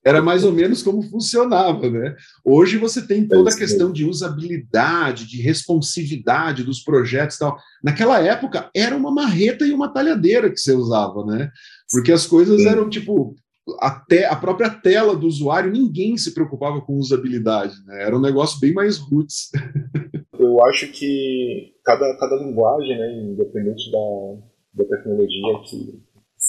era 0.03 0.21
mais 0.21 0.43
ou 0.43 0.51
menos 0.51 0.81
como 0.81 1.01
funcionava, 1.03 1.89
né? 1.89 2.15
Hoje 2.43 2.77
você 2.77 3.05
tem 3.05 3.27
toda 3.27 3.51
a 3.51 3.55
questão 3.55 3.91
de 3.91 4.03
usabilidade, 4.05 5.27
de 5.27 5.41
responsividade 5.41 6.63
dos 6.63 6.83
projetos 6.83 7.35
e 7.35 7.39
tal. 7.39 7.57
Naquela 7.83 8.19
época 8.19 8.69
era 8.75 8.95
uma 8.95 9.11
marreta 9.11 9.65
e 9.65 9.71
uma 9.71 9.93
talhadeira 9.93 10.49
que 10.49 10.57
você 10.57 10.73
usava, 10.73 11.23
né? 11.25 11.49
Porque 11.91 12.11
as 12.11 12.25
coisas 12.25 12.65
eram 12.65 12.89
tipo 12.89 13.35
até 13.79 14.25
a 14.25 14.35
própria 14.35 14.69
tela 14.69 15.15
do 15.15 15.27
usuário, 15.27 15.71
ninguém 15.71 16.17
se 16.17 16.33
preocupava 16.33 16.81
com 16.81 16.97
usabilidade, 16.97 17.75
né? 17.85 18.03
Era 18.03 18.17
um 18.17 18.21
negócio 18.21 18.59
bem 18.59 18.73
mais 18.73 18.97
roots. 18.97 19.51
Eu 20.39 20.63
acho 20.65 20.91
que 20.91 21.75
cada, 21.85 22.17
cada 22.17 22.35
linguagem, 22.37 22.97
né, 22.97 23.21
independente 23.21 23.91
da, 23.91 24.83
da 24.83 24.97
tecnologia 24.97 25.59
que 25.69 26.01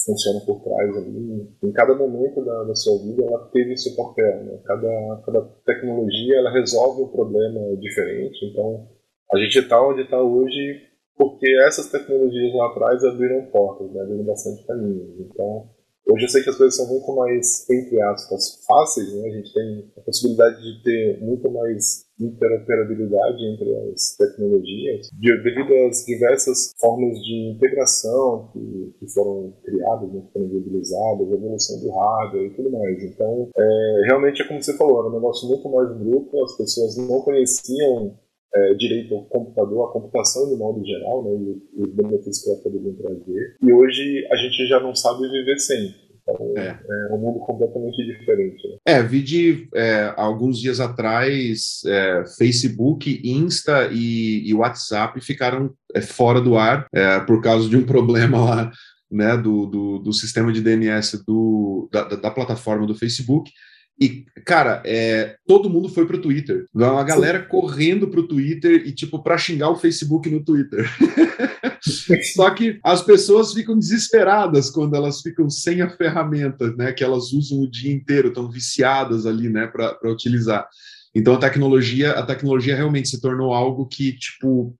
funciona 0.05 0.39
por 0.45 0.61
trás 0.61 0.97
ali. 0.97 1.47
Em 1.63 1.71
cada 1.71 1.95
momento 1.95 2.43
da, 2.43 2.63
da 2.63 2.75
sua 2.75 2.97
vida, 3.03 3.23
ela 3.23 3.49
teve 3.51 3.77
seu 3.77 3.95
papel. 3.95 4.43
Né? 4.43 4.59
Cada, 4.65 5.21
cada 5.25 5.41
tecnologia 5.65 6.37
ela 6.37 6.51
resolve 6.51 7.03
um 7.03 7.07
problema 7.07 7.75
diferente. 7.77 8.45
Então, 8.51 8.87
a 9.33 9.37
gente 9.37 9.59
está 9.59 9.81
onde 9.81 10.01
está 10.01 10.21
hoje 10.21 10.81
porque 11.15 11.47
essas 11.67 11.91
tecnologias 11.91 12.53
lá 12.55 12.67
atrás 12.67 13.03
abriram 13.03 13.45
portas, 13.45 13.91
né? 13.91 14.01
abriram 14.01 14.25
bastante 14.25 14.65
caminhos. 14.65 15.19
Então, 15.19 15.69
Hoje 16.05 16.25
eu 16.25 16.29
sei 16.29 16.43
que 16.43 16.49
as 16.49 16.57
coisas 16.57 16.75
são 16.75 16.87
muito 16.87 17.15
mais, 17.15 17.69
entre 17.69 18.01
aspas, 18.01 18.63
fáceis, 18.67 19.13
né? 19.13 19.27
A 19.27 19.31
gente 19.31 19.53
tem 19.53 19.91
a 19.97 20.01
possibilidade 20.01 20.61
de 20.61 20.83
ter 20.83 21.21
muito 21.21 21.49
mais 21.49 22.05
interoperabilidade 22.19 23.43
entre 23.45 23.75
as 23.89 24.15
tecnologias, 24.17 25.09
devido 25.13 25.73
às 25.87 26.05
diversas 26.05 26.71
formas 26.79 27.19
de 27.19 27.53
integração 27.55 28.49
que, 28.53 28.95
que 28.99 29.13
foram 29.13 29.53
criadas, 29.63 30.11
né, 30.11 30.21
viabilizadas, 30.35 31.31
a 31.31 31.35
evolução 31.35 31.79
do 31.79 31.89
hardware 31.91 32.45
e 32.45 32.55
tudo 32.55 32.71
mais. 32.71 33.03
Então, 33.03 33.49
é, 33.57 34.01
realmente 34.05 34.41
é 34.41 34.47
como 34.47 34.61
você 34.61 34.77
falou, 34.77 34.99
era 34.99 35.09
um 35.09 35.13
negócio 35.13 35.47
muito 35.47 35.69
mais 35.69 35.97
bruto, 35.97 36.43
as 36.43 36.57
pessoas 36.57 36.97
não 36.97 37.21
conheciam 37.21 38.17
é, 38.55 38.73
direito 38.75 39.15
ao 39.15 39.25
computador, 39.25 39.89
à 39.89 39.91
computação 39.91 40.49
de 40.49 40.55
modo 40.55 40.85
geral, 40.85 41.23
né, 41.23 41.31
e 41.75 41.81
os 41.81 41.93
benefícios 41.93 42.43
que 42.43 42.49
ela 42.49 42.59
poderia 42.59 42.93
trazer. 42.93 43.55
E 43.61 43.73
hoje 43.73 44.27
a 44.31 44.35
gente 44.35 44.67
já 44.67 44.79
não 44.79 44.95
sabe 44.95 45.29
viver 45.29 45.57
sem. 45.59 45.93
Então, 46.23 46.53
é. 46.57 46.67
é 46.69 47.13
um 47.13 47.17
mundo 47.17 47.39
completamente 47.39 47.97
diferente. 48.05 48.67
Né? 48.67 48.77
É, 48.87 49.03
vi 49.03 49.21
de 49.21 49.67
é, 49.75 50.13
alguns 50.15 50.59
dias 50.59 50.79
atrás, 50.79 51.81
é, 51.85 52.23
Facebook, 52.37 53.21
Insta 53.23 53.89
e, 53.91 54.47
e, 54.47 54.53
WhatsApp 54.53 55.19
ficaram 55.19 55.73
é, 55.93 56.01
fora 56.01 56.39
do 56.39 56.57
ar 56.57 56.87
é, 56.93 57.19
por 57.19 57.41
causa 57.41 57.67
de 57.67 57.75
um 57.75 57.83
problema 57.85 58.43
lá 58.43 58.71
né, 59.11 59.37
do, 59.37 59.65
do, 59.67 59.99
do 59.99 60.13
sistema 60.13 60.51
de 60.51 60.61
DNS 60.61 61.23
do, 61.25 61.87
da, 61.91 62.03
da, 62.03 62.31
plataforma 62.31 62.87
do 62.87 62.95
Facebook. 62.95 63.51
E, 63.99 64.25
cara, 64.45 64.81
é, 64.85 65.35
todo 65.47 65.69
mundo 65.69 65.87
foi 65.87 66.05
pro 66.05 66.21
Twitter. 66.21 66.65
Uma 66.73 67.03
galera 67.03 67.43
correndo 67.43 68.07
pro 68.07 68.27
Twitter 68.27 68.87
e, 68.87 68.91
tipo, 68.91 69.21
para 69.21 69.37
xingar 69.37 69.69
o 69.69 69.75
Facebook 69.75 70.29
no 70.29 70.43
Twitter. 70.43 70.85
Só 72.33 72.49
que 72.49 72.79
as 72.83 73.01
pessoas 73.01 73.53
ficam 73.53 73.77
desesperadas 73.77 74.69
quando 74.69 74.95
elas 74.95 75.21
ficam 75.21 75.49
sem 75.49 75.81
a 75.81 75.89
ferramenta, 75.89 76.73
né? 76.75 76.91
Que 76.91 77.03
elas 77.03 77.31
usam 77.33 77.59
o 77.59 77.69
dia 77.69 77.93
inteiro, 77.93 78.29
estão 78.29 78.49
viciadas 78.49 79.25
ali, 79.25 79.49
né, 79.49 79.67
para 79.67 80.11
utilizar. 80.11 80.67
Então 81.13 81.35
a 81.35 81.39
tecnologia, 81.39 82.11
a 82.13 82.25
tecnologia 82.25 82.75
realmente 82.75 83.09
se 83.09 83.21
tornou 83.21 83.53
algo 83.53 83.85
que, 83.85 84.13
tipo, 84.13 84.75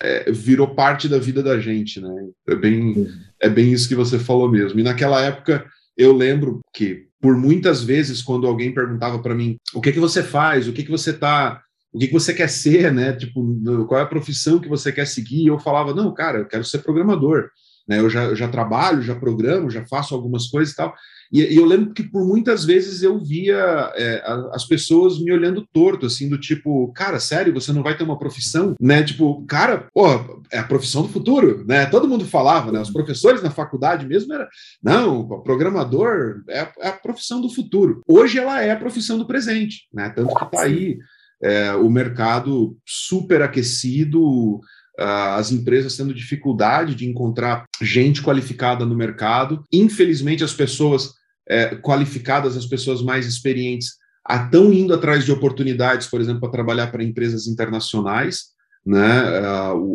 é, 0.00 0.30
virou 0.32 0.74
parte 0.74 1.08
da 1.08 1.18
vida 1.18 1.42
da 1.42 1.60
gente, 1.60 2.00
né? 2.00 2.10
É 2.48 2.54
bem, 2.54 3.06
é 3.40 3.48
bem 3.48 3.72
isso 3.72 3.88
que 3.88 3.94
você 3.94 4.18
falou 4.18 4.50
mesmo. 4.50 4.80
E 4.80 4.82
naquela 4.82 5.20
época 5.20 5.64
eu 5.96 6.12
lembro 6.12 6.60
que 6.74 7.06
por 7.20 7.36
muitas 7.36 7.82
vezes 7.82 8.22
quando 8.22 8.46
alguém 8.46 8.74
perguntava 8.74 9.18
para 9.20 9.34
mim 9.34 9.56
o 9.74 9.80
que 9.80 9.92
que 9.92 10.00
você 10.00 10.22
faz, 10.22 10.68
o 10.68 10.72
que 10.72 10.82
que 10.82 10.90
você 10.90 11.12
tá, 11.12 11.62
o 11.92 11.98
que 11.98 12.08
que 12.08 12.12
você 12.12 12.34
quer 12.34 12.48
ser, 12.48 12.92
né? 12.92 13.12
Tipo, 13.12 13.42
qual 13.86 14.00
é 14.00 14.02
a 14.02 14.06
profissão 14.06 14.58
que 14.58 14.68
você 14.68 14.92
quer 14.92 15.06
seguir? 15.06 15.46
Eu 15.46 15.58
falava 15.58 15.94
não, 15.94 16.12
cara, 16.12 16.38
eu 16.38 16.46
quero 16.46 16.64
ser 16.64 16.78
programador. 16.78 17.48
Né, 17.86 18.00
eu, 18.00 18.08
já, 18.08 18.24
eu 18.24 18.34
já 18.34 18.48
trabalho, 18.48 19.02
já 19.02 19.14
programo, 19.14 19.70
já 19.70 19.84
faço 19.84 20.14
algumas 20.14 20.46
coisas 20.46 20.72
e 20.72 20.76
tal. 20.76 20.94
E, 21.34 21.54
e, 21.54 21.56
eu 21.56 21.64
lembro 21.64 21.92
que 21.92 22.04
por 22.04 22.24
muitas 22.24 22.64
vezes 22.64 23.02
eu 23.02 23.18
via 23.18 23.92
é, 23.96 24.22
as 24.52 24.64
pessoas 24.64 25.18
me 25.18 25.32
olhando 25.32 25.66
torto, 25.72 26.06
assim, 26.06 26.28
do 26.28 26.38
tipo, 26.38 26.92
cara, 26.92 27.18
sério, 27.18 27.52
você 27.52 27.72
não 27.72 27.82
vai 27.82 27.96
ter 27.96 28.04
uma 28.04 28.16
profissão? 28.16 28.76
Né? 28.80 29.02
Tipo, 29.02 29.44
cara, 29.44 29.88
pô, 29.92 30.06
é 30.52 30.58
a 30.60 30.64
profissão 30.64 31.02
do 31.02 31.08
futuro, 31.08 31.64
né? 31.66 31.86
Todo 31.86 32.06
mundo 32.06 32.24
falava, 32.24 32.70
né? 32.70 32.80
Os 32.80 32.90
professores 32.90 33.42
na 33.42 33.50
faculdade 33.50 34.06
mesmo 34.06 34.32
era, 34.32 34.48
não, 34.80 35.26
programador 35.42 36.44
é, 36.48 36.68
é 36.78 36.88
a 36.88 36.92
profissão 36.92 37.40
do 37.40 37.50
futuro. 37.50 38.00
Hoje 38.06 38.38
ela 38.38 38.62
é 38.62 38.70
a 38.70 38.78
profissão 38.78 39.18
do 39.18 39.26
presente, 39.26 39.88
né? 39.92 40.10
Tanto 40.10 40.32
que 40.36 40.50
tá 40.52 40.62
aí 40.62 40.98
é, 41.42 41.72
o 41.74 41.90
mercado 41.90 42.76
super 42.86 43.42
aquecido, 43.42 44.60
as 44.96 45.50
empresas 45.50 45.96
tendo 45.96 46.14
dificuldade 46.14 46.94
de 46.94 47.08
encontrar 47.08 47.64
gente 47.82 48.22
qualificada 48.22 48.86
no 48.86 48.94
mercado. 48.94 49.64
Infelizmente, 49.72 50.44
as 50.44 50.54
pessoas 50.54 51.12
é, 51.48 51.76
qualificadas, 51.76 52.56
as 52.56 52.66
pessoas 52.66 53.02
mais 53.02 53.26
experientes, 53.26 53.98
estão 54.28 54.72
indo 54.72 54.94
atrás 54.94 55.24
de 55.24 55.32
oportunidades, 55.32 56.06
por 56.06 56.20
exemplo, 56.20 56.40
para 56.40 56.50
trabalhar 56.50 56.86
para 56.88 57.04
empresas 57.04 57.46
internacionais. 57.46 58.54
Né? 58.84 59.22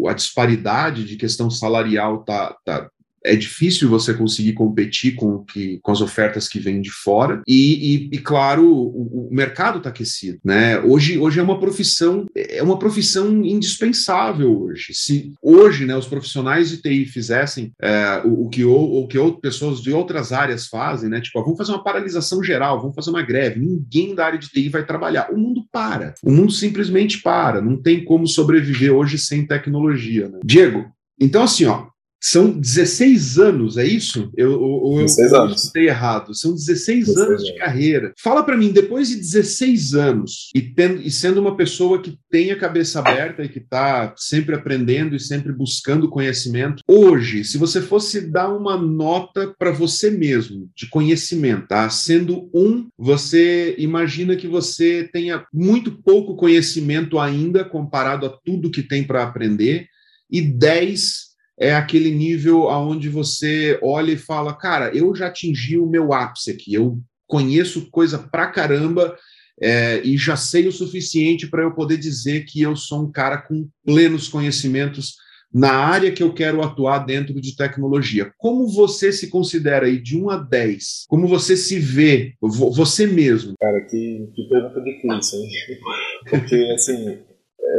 A, 0.08 0.14
disparidade 0.14 1.06
de 1.06 1.16
questão 1.16 1.50
salarial 1.50 2.22
está 2.22 2.56
tá, 2.66 2.90
é 3.24 3.36
difícil 3.36 3.90
você 3.90 4.14
conseguir 4.14 4.54
competir 4.54 5.16
com, 5.16 5.44
que, 5.44 5.80
com 5.82 5.92
as 5.92 6.02
ofertas 6.02 6.48
que 6.48 6.60
vêm 6.60 6.82
de 6.82 6.92
fora 6.92 7.42
e, 7.48 8.10
e, 8.12 8.16
e 8.16 8.18
claro, 8.20 8.66
o, 8.66 9.28
o 9.28 9.34
mercado 9.34 9.78
está 9.78 9.90
aquecido, 9.90 10.40
né? 10.44 10.80
Hoje, 10.80 11.18
hoje 11.18 11.40
é 11.40 11.44
uma 11.44 11.60
profissão 11.60 12.26
é 12.36 12.62
uma 12.64 12.80
profissão 12.80 13.44
indispensável 13.44 14.62
hoje. 14.62 14.94
Se 14.94 15.34
hoje, 15.42 15.86
né, 15.86 15.96
os 15.96 16.08
profissionais 16.08 16.70
de 16.70 16.82
TI 16.82 17.06
fizessem 17.06 17.72
é, 17.82 18.22
o, 18.26 18.46
o, 18.46 18.50
que 18.50 18.64
o, 18.64 18.74
o 18.74 19.08
que 19.08 19.18
outras 19.18 19.42
pessoas 19.42 19.82
de 19.82 19.92
outras 19.92 20.32
áreas 20.32 20.68
fazem, 20.68 21.10
né? 21.10 21.22
Tipo, 21.22 21.42
vamos 21.42 21.58
fazer 21.58 21.72
uma 21.72 21.84
paralisação 21.84 22.44
geral, 22.44 22.80
vamos 22.80 22.96
fazer 22.96 23.10
uma 23.10 23.22
greve. 23.22 23.60
Ninguém 23.60 24.16
da 24.16 24.26
área 24.26 24.40
de 24.40 24.50
TI 24.50 24.70
vai 24.70 24.86
trabalhar. 24.86 25.30
O 25.32 25.38
mundo 25.38 25.64
para. 25.72 26.14
O 26.24 26.32
mundo 26.32 26.52
simplesmente 26.52 27.22
para. 27.22 27.62
Não 27.62 27.82
tem 27.82 28.04
como 28.04 28.28
sobreviver 28.28 28.94
hoje 28.94 29.18
sem 29.18 29.46
tecnologia. 29.46 30.30
Né? 30.30 30.40
Diego, 30.44 30.86
então 31.20 31.44
assim, 31.44 31.66
ó, 31.66 31.88
são 32.22 32.52
16 32.52 33.40
anos, 33.40 33.78
é 33.78 33.86
isso? 33.86 34.32
Eu, 34.36 34.60
ou 34.60 35.00
eu, 35.00 35.06
escutei 35.06 35.88
errado. 35.88 36.36
São 36.36 36.54
16, 36.54 37.08
16 37.08 37.18
anos 37.18 37.44
de 37.44 37.56
carreira. 37.58 38.14
Fala 38.18 38.44
para 38.44 38.58
mim, 38.58 38.72
depois 38.72 39.08
de 39.08 39.16
16 39.16 39.94
anos 39.94 40.50
e, 40.54 40.62
tendo, 40.62 41.02
e 41.02 41.10
sendo 41.10 41.40
uma 41.40 41.56
pessoa 41.56 42.02
que 42.02 42.18
tem 42.30 42.52
a 42.52 42.60
cabeça 42.60 43.00
aberta 43.00 43.44
e 43.44 43.50
que 43.50 43.60
está 43.60 44.14
sempre 44.18 44.56
aprendendo 44.56 45.16
e 45.16 45.20
sempre 45.20 45.54
buscando 45.54 46.10
conhecimento, 46.10 46.84
hoje, 46.88 47.44
se 47.44 47.58
você 47.58 47.82
fosse 47.82 48.22
dar 48.22 48.50
uma 48.50 48.76
nota 48.76 49.54
para 49.58 49.72
você 49.72 50.12
mesmo 50.12 50.70
de 50.76 50.90
conhecimento, 50.90 51.68
tá? 51.68 51.90
Sendo 51.90 52.50
um, 52.54 52.88
você 52.98 53.76
imagina 53.78 54.36
que 54.36 54.48
você 54.48 55.08
tenha 55.12 55.46
muito 55.54 55.92
pouco 56.04 56.36
conhecimento 56.36 57.18
ainda 57.18 57.64
comparado 57.64 58.26
a 58.26 58.30
tudo 58.30 58.72
que 58.72 58.84
tem 58.84 59.04
para 59.04 59.24
aprender, 59.24 59.88
e 60.32 60.42
10 60.42 61.29
é 61.60 61.76
aquele 61.76 62.12
nível 62.12 62.70
aonde 62.70 63.10
você 63.10 63.78
olha 63.84 64.14
e 64.14 64.18
fala, 64.18 64.54
cara, 64.54 64.96
eu 64.96 65.14
já 65.14 65.28
atingi 65.28 65.78
o 65.78 65.86
meu 65.86 66.14
ápice 66.14 66.52
aqui, 66.52 66.74
eu 66.74 67.00
conheço 67.28 67.92
coisa 67.92 68.18
pra 68.18 68.48
caramba 68.48 69.16
é, 69.62 70.02
e 70.04 70.18
já 70.18 70.38
sei 70.38 70.68
o 70.68 70.72
suficiente 70.72 71.48
para 71.48 71.64
eu 71.64 71.74
poder 71.74 71.98
dizer 71.98 72.46
que 72.46 72.62
eu 72.62 72.76
sou 72.76 73.04
um 73.04 73.12
cara 73.12 73.38
com 73.38 73.68
plenos 73.86 74.30
conhecimentos 74.30 75.16
na 75.54 75.72
área 75.72 76.12
que 76.12 76.22
eu 76.22 76.34
quero 76.34 76.62
atuar 76.62 77.00
dentro 77.00 77.40
de 77.42 77.56
tecnologia. 77.56 78.32
Como 78.38 78.68
você 78.68 79.12
se 79.12 79.30
considera 79.30 79.88
aí 79.88 80.00
de 80.00 80.16
1 80.16 80.30
a 80.30 80.38
10? 80.38 81.06
Como 81.08 81.28
você 81.28 81.58
se 81.58 81.80
vê, 81.80 82.36
você 82.40 83.08
mesmo? 83.08 83.54
Cara, 83.60 83.82
que, 83.82 84.30
que 84.36 84.48
pergunta 84.48 84.82
difícil, 84.82 85.40
hein? 85.40 85.50
Porque, 86.30 86.56
assim, 86.76 87.20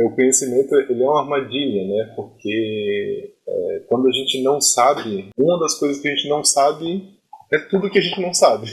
o 0.04 0.14
conhecimento 0.14 0.74
ele 0.74 1.02
é 1.02 1.06
uma 1.06 1.22
armadilha, 1.22 1.86
né? 1.86 2.12
Porque 2.14 3.34
é, 3.46 3.82
quando 3.88 4.08
a 4.08 4.12
gente 4.12 4.42
não 4.42 4.60
sabe, 4.60 5.28
uma 5.36 5.58
das 5.58 5.78
coisas 5.78 6.00
que 6.00 6.08
a 6.08 6.14
gente 6.14 6.28
não 6.28 6.44
sabe 6.44 7.18
é 7.50 7.58
tudo 7.58 7.90
que 7.90 7.98
a 7.98 8.02
gente 8.02 8.20
não 8.20 8.32
sabe. 8.32 8.70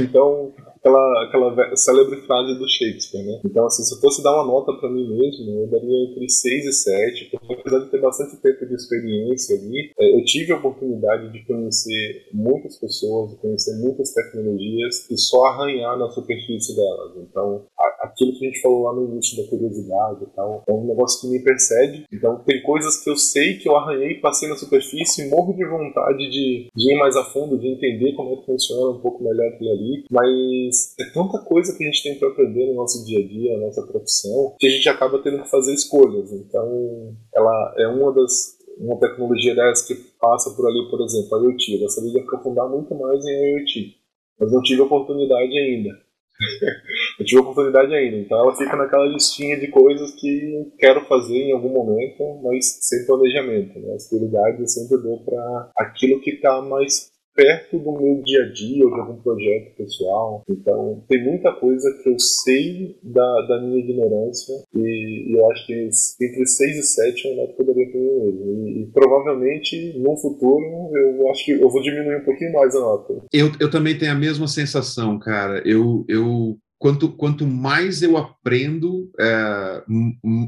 Então, 0.00 0.52
aquela, 0.86 1.24
aquela 1.24 1.76
célebre 1.76 2.20
frase 2.22 2.58
do 2.58 2.68
Shakespeare, 2.68 3.24
né? 3.24 3.40
Então, 3.44 3.66
assim, 3.66 3.82
se 3.82 3.94
eu 3.94 4.00
fosse 4.00 4.22
dar 4.22 4.34
uma 4.34 4.46
nota 4.46 4.72
para 4.74 4.88
mim 4.88 5.08
mesmo, 5.08 5.62
eu 5.62 5.66
daria 5.66 6.10
entre 6.10 6.28
6 6.28 6.66
e 6.66 6.72
7, 6.72 7.30
porque 7.30 7.54
apesar 7.54 7.78
de 7.80 7.90
ter 7.90 8.00
bastante 8.00 8.36
tempo 8.36 8.66
de 8.66 8.74
experiência 8.74 9.56
ali, 9.56 9.90
é, 9.98 10.14
eu 10.14 10.24
tive 10.24 10.52
a 10.52 10.56
oportunidade 10.56 11.32
de 11.32 11.44
conhecer 11.44 12.28
muitas 12.32 12.78
pessoas, 12.78 13.32
de 13.32 13.36
conhecer 13.38 13.76
muitas 13.80 14.12
tecnologias 14.12 15.10
e 15.10 15.18
só 15.18 15.46
arranhar 15.46 15.98
na 15.98 16.08
superfície 16.10 16.76
delas. 16.76 17.16
Então, 17.16 17.64
aquilo 18.00 18.32
que 18.32 18.46
a 18.46 18.48
gente 18.48 18.62
falou 18.62 18.84
lá 18.84 18.94
no 18.94 19.12
início 19.12 19.42
da 19.42 19.48
curiosidade 19.48 20.24
e 20.24 20.26
tal, 20.34 20.62
é 20.66 20.72
um 20.72 20.86
negócio 20.86 21.20
que 21.20 21.26
me 21.28 21.42
persegue. 21.42 22.04
Então, 22.12 22.38
tem 22.46 22.62
coisas 22.62 23.02
que 23.02 23.10
eu 23.10 23.16
sei 23.16 23.58
que 23.58 23.68
eu 23.68 23.76
arranhei, 23.76 24.20
passei 24.20 24.48
na 24.48 24.56
superfície 24.56 25.26
e 25.26 25.30
morro 25.30 25.52
de 25.52 25.64
vontade 25.64 26.28
de, 26.30 26.68
de 26.74 26.92
ir 26.92 26.98
mais 26.98 27.16
a 27.16 27.24
fundo, 27.24 27.58
de 27.58 27.68
entender 27.68 28.12
como 28.14 28.34
é 28.34 28.36
que 28.36 28.46
funciona 28.46 28.96
um 28.96 29.00
pouco 29.00 29.24
melhor 29.24 29.48
aquilo 29.48 29.70
ali, 29.70 30.04
mas 30.10 30.75
é 30.98 31.04
tanta 31.12 31.38
coisa 31.38 31.76
que 31.76 31.84
a 31.84 31.86
gente 31.86 32.02
tem 32.02 32.18
para 32.18 32.28
aprender 32.28 32.66
no 32.66 32.74
nosso 32.74 33.04
dia 33.04 33.18
a 33.18 33.26
dia, 33.26 33.56
na 33.56 33.66
nossa 33.66 33.82
profissão, 33.86 34.54
que 34.58 34.66
a 34.66 34.70
gente 34.70 34.88
acaba 34.88 35.22
tendo 35.22 35.42
que 35.42 35.50
fazer 35.50 35.74
escolhas. 35.74 36.32
Então, 36.32 37.16
ela 37.34 37.74
é 37.78 37.86
uma 37.88 38.12
das 38.12 38.56
uma 38.78 38.98
tecnologia 38.98 39.54
dessa 39.54 39.86
que 39.86 39.94
passa 40.20 40.50
por 40.50 40.66
ali, 40.66 40.90
por 40.90 41.02
exemplo, 41.02 41.36
a 41.36 41.42
IoT. 41.42 41.74
Eu 41.74 41.80
gostaria 41.80 42.10
de 42.10 42.20
aprofundar 42.20 42.68
muito 42.68 42.94
mais 42.94 43.24
em 43.24 43.58
IoT, 43.58 43.96
mas 44.38 44.52
não 44.52 44.62
tive 44.62 44.82
oportunidade 44.82 45.58
ainda. 45.58 45.90
eu 47.18 47.24
tive 47.24 47.40
oportunidade 47.40 47.94
ainda, 47.94 48.18
então 48.18 48.38
ela 48.38 48.54
fica 48.54 48.76
naquela 48.76 49.06
listinha 49.06 49.58
de 49.58 49.68
coisas 49.68 50.12
que 50.20 50.70
quero 50.78 51.06
fazer 51.06 51.34
em 51.34 51.52
algum 51.52 51.70
momento, 51.70 52.40
mas 52.42 52.78
sem 52.82 53.06
planejamento. 53.06 53.78
Né? 53.78 53.94
As 53.94 54.06
prioridades 54.08 54.60
eu 54.60 54.68
sempre 54.68 54.98
dou 54.98 55.24
para 55.24 55.70
aquilo 55.78 56.20
que 56.20 56.32
está 56.32 56.60
mais 56.60 57.10
perto 57.36 57.78
do 57.78 57.92
meu 57.92 58.22
dia 58.22 58.44
a 58.44 58.52
dia 58.52 58.84
ou 58.84 58.92
de 58.92 59.00
algum 59.00 59.22
projeto 59.22 59.76
pessoal. 59.76 60.42
Então, 60.48 61.04
tem 61.06 61.22
muita 61.22 61.52
coisa 61.52 61.86
que 62.02 62.08
eu 62.08 62.18
sei 62.18 62.98
da, 63.02 63.42
da 63.42 63.60
minha 63.60 63.78
ignorância 63.78 64.54
e, 64.74 65.30
e 65.30 65.32
eu 65.34 65.50
acho 65.50 65.66
que 65.66 65.74
entre 65.74 66.46
6 66.46 66.78
e 66.78 66.82
7 66.82 67.28
é 67.28 67.54
eu 67.58 67.66
daria 67.66 67.90
para 67.90 68.00
mim 68.00 68.06
mesmo. 68.06 68.68
E, 68.68 68.82
e, 68.82 68.86
provavelmente, 68.86 69.98
no 69.98 70.16
futuro, 70.16 70.90
eu 70.94 71.30
acho 71.30 71.44
que 71.44 71.52
eu 71.52 71.68
vou 71.68 71.82
diminuir 71.82 72.16
um 72.16 72.24
pouquinho 72.24 72.52
mais 72.52 72.74
a 72.74 72.80
nota. 72.80 73.22
Eu, 73.32 73.52
eu 73.60 73.70
também 73.70 73.98
tenho 73.98 74.12
a 74.12 74.16
mesma 74.16 74.48
sensação, 74.48 75.18
cara. 75.18 75.62
Eu, 75.66 76.04
eu 76.08 76.56
quanto, 76.78 77.10
quanto 77.10 77.46
mais 77.46 78.02
eu 78.02 78.16
aprendo, 78.16 79.10
é, 79.18 79.82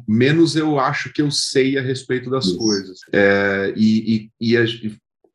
menos 0.07 0.57
eu 0.57 0.79
acho 0.79 1.13
que 1.13 1.23
eu 1.23 1.31
sei 1.31 1.79
a 1.79 1.83
respeito 1.83 2.31
das 2.31 2.47
Isso. 2.47 2.59
coisas. 2.59 2.99
É, 3.13 3.73
e, 3.77 4.31
e, 4.41 4.53
e, 4.53 4.57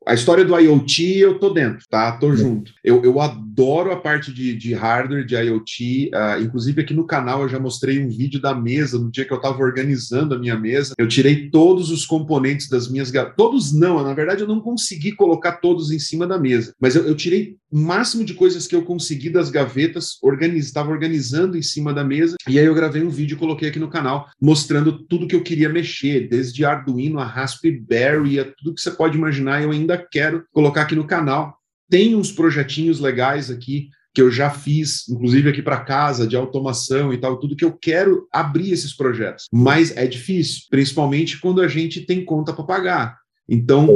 a 0.06 0.14
história 0.14 0.44
do 0.44 0.58
IoT, 0.58 1.18
eu 1.18 1.38
tô 1.38 1.50
dentro, 1.50 1.84
tá? 1.88 2.12
Tô 2.12 2.34
junto. 2.34 2.72
Eu, 2.82 3.02
eu 3.02 3.20
adoro 3.20 3.90
a 3.90 3.96
parte 3.96 4.32
de, 4.32 4.54
de 4.54 4.74
hardware, 4.74 5.24
de 5.24 5.34
IoT. 5.34 6.10
Uh, 6.12 6.16
ah, 6.16 6.40
inclusive, 6.40 6.82
aqui 6.82 6.92
no 6.92 7.06
canal 7.06 7.42
eu 7.42 7.48
já 7.48 7.58
mostrei 7.58 8.04
um 8.04 8.08
vídeo 8.08 8.40
da 8.40 8.54
mesa, 8.54 8.98
no 8.98 9.10
dia 9.10 9.24
que 9.24 9.32
eu 9.32 9.38
estava 9.38 9.62
organizando 9.62 10.34
a 10.34 10.38
minha 10.38 10.58
mesa. 10.58 10.94
Eu 10.98 11.08
tirei 11.08 11.48
todos 11.50 11.90
os 11.90 12.04
componentes 12.04 12.68
das 12.68 12.90
minhas... 12.90 13.12
Todos 13.36 13.72
não, 13.72 14.02
na 14.02 14.14
verdade 14.14 14.42
eu 14.42 14.48
não 14.48 14.60
consegui 14.60 15.12
colocar 15.12 15.52
todos 15.52 15.90
em 15.90 15.98
cima 15.98 16.26
da 16.26 16.38
mesa. 16.38 16.74
Mas 16.80 16.94
eu, 16.94 17.06
eu 17.06 17.14
tirei 17.14 17.56
o 17.74 17.78
máximo 17.78 18.24
de 18.24 18.34
coisas 18.34 18.68
que 18.68 18.76
eu 18.76 18.84
consegui 18.84 19.28
das 19.28 19.50
gavetas, 19.50 20.16
estava 20.54 20.92
organizando 20.92 21.58
em 21.58 21.62
cima 21.62 21.92
da 21.92 22.04
mesa, 22.04 22.36
e 22.48 22.56
aí 22.56 22.64
eu 22.64 22.74
gravei 22.74 23.02
um 23.02 23.10
vídeo 23.10 23.34
e 23.34 23.38
coloquei 23.38 23.68
aqui 23.68 23.80
no 23.80 23.90
canal, 23.90 24.30
mostrando 24.40 25.04
tudo 25.06 25.26
que 25.26 25.34
eu 25.34 25.42
queria 25.42 25.68
mexer, 25.68 26.28
desde 26.28 26.64
Arduino 26.64 27.18
a 27.18 27.24
Raspberry, 27.24 28.38
a 28.38 28.44
tudo 28.44 28.76
que 28.76 28.80
você 28.80 28.92
pode 28.92 29.18
imaginar, 29.18 29.60
eu 29.60 29.72
ainda 29.72 29.98
quero 29.98 30.44
colocar 30.52 30.82
aqui 30.82 30.94
no 30.94 31.04
canal. 31.04 31.58
Tem 31.90 32.14
uns 32.14 32.30
projetinhos 32.30 33.00
legais 33.00 33.50
aqui 33.50 33.88
que 34.14 34.22
eu 34.22 34.30
já 34.30 34.50
fiz, 34.50 35.08
inclusive 35.08 35.50
aqui 35.50 35.60
para 35.60 35.80
casa, 35.80 36.28
de 36.28 36.36
automação 36.36 37.12
e 37.12 37.18
tal, 37.18 37.40
tudo 37.40 37.56
que 37.56 37.64
eu 37.64 37.72
quero 37.72 38.28
abrir 38.32 38.70
esses 38.70 38.96
projetos. 38.96 39.46
Mas 39.52 39.90
é 39.96 40.06
difícil, 40.06 40.62
principalmente 40.70 41.40
quando 41.40 41.60
a 41.60 41.66
gente 41.66 42.02
tem 42.02 42.24
conta 42.24 42.52
para 42.52 42.62
pagar. 42.62 43.18
Então, 43.48 43.88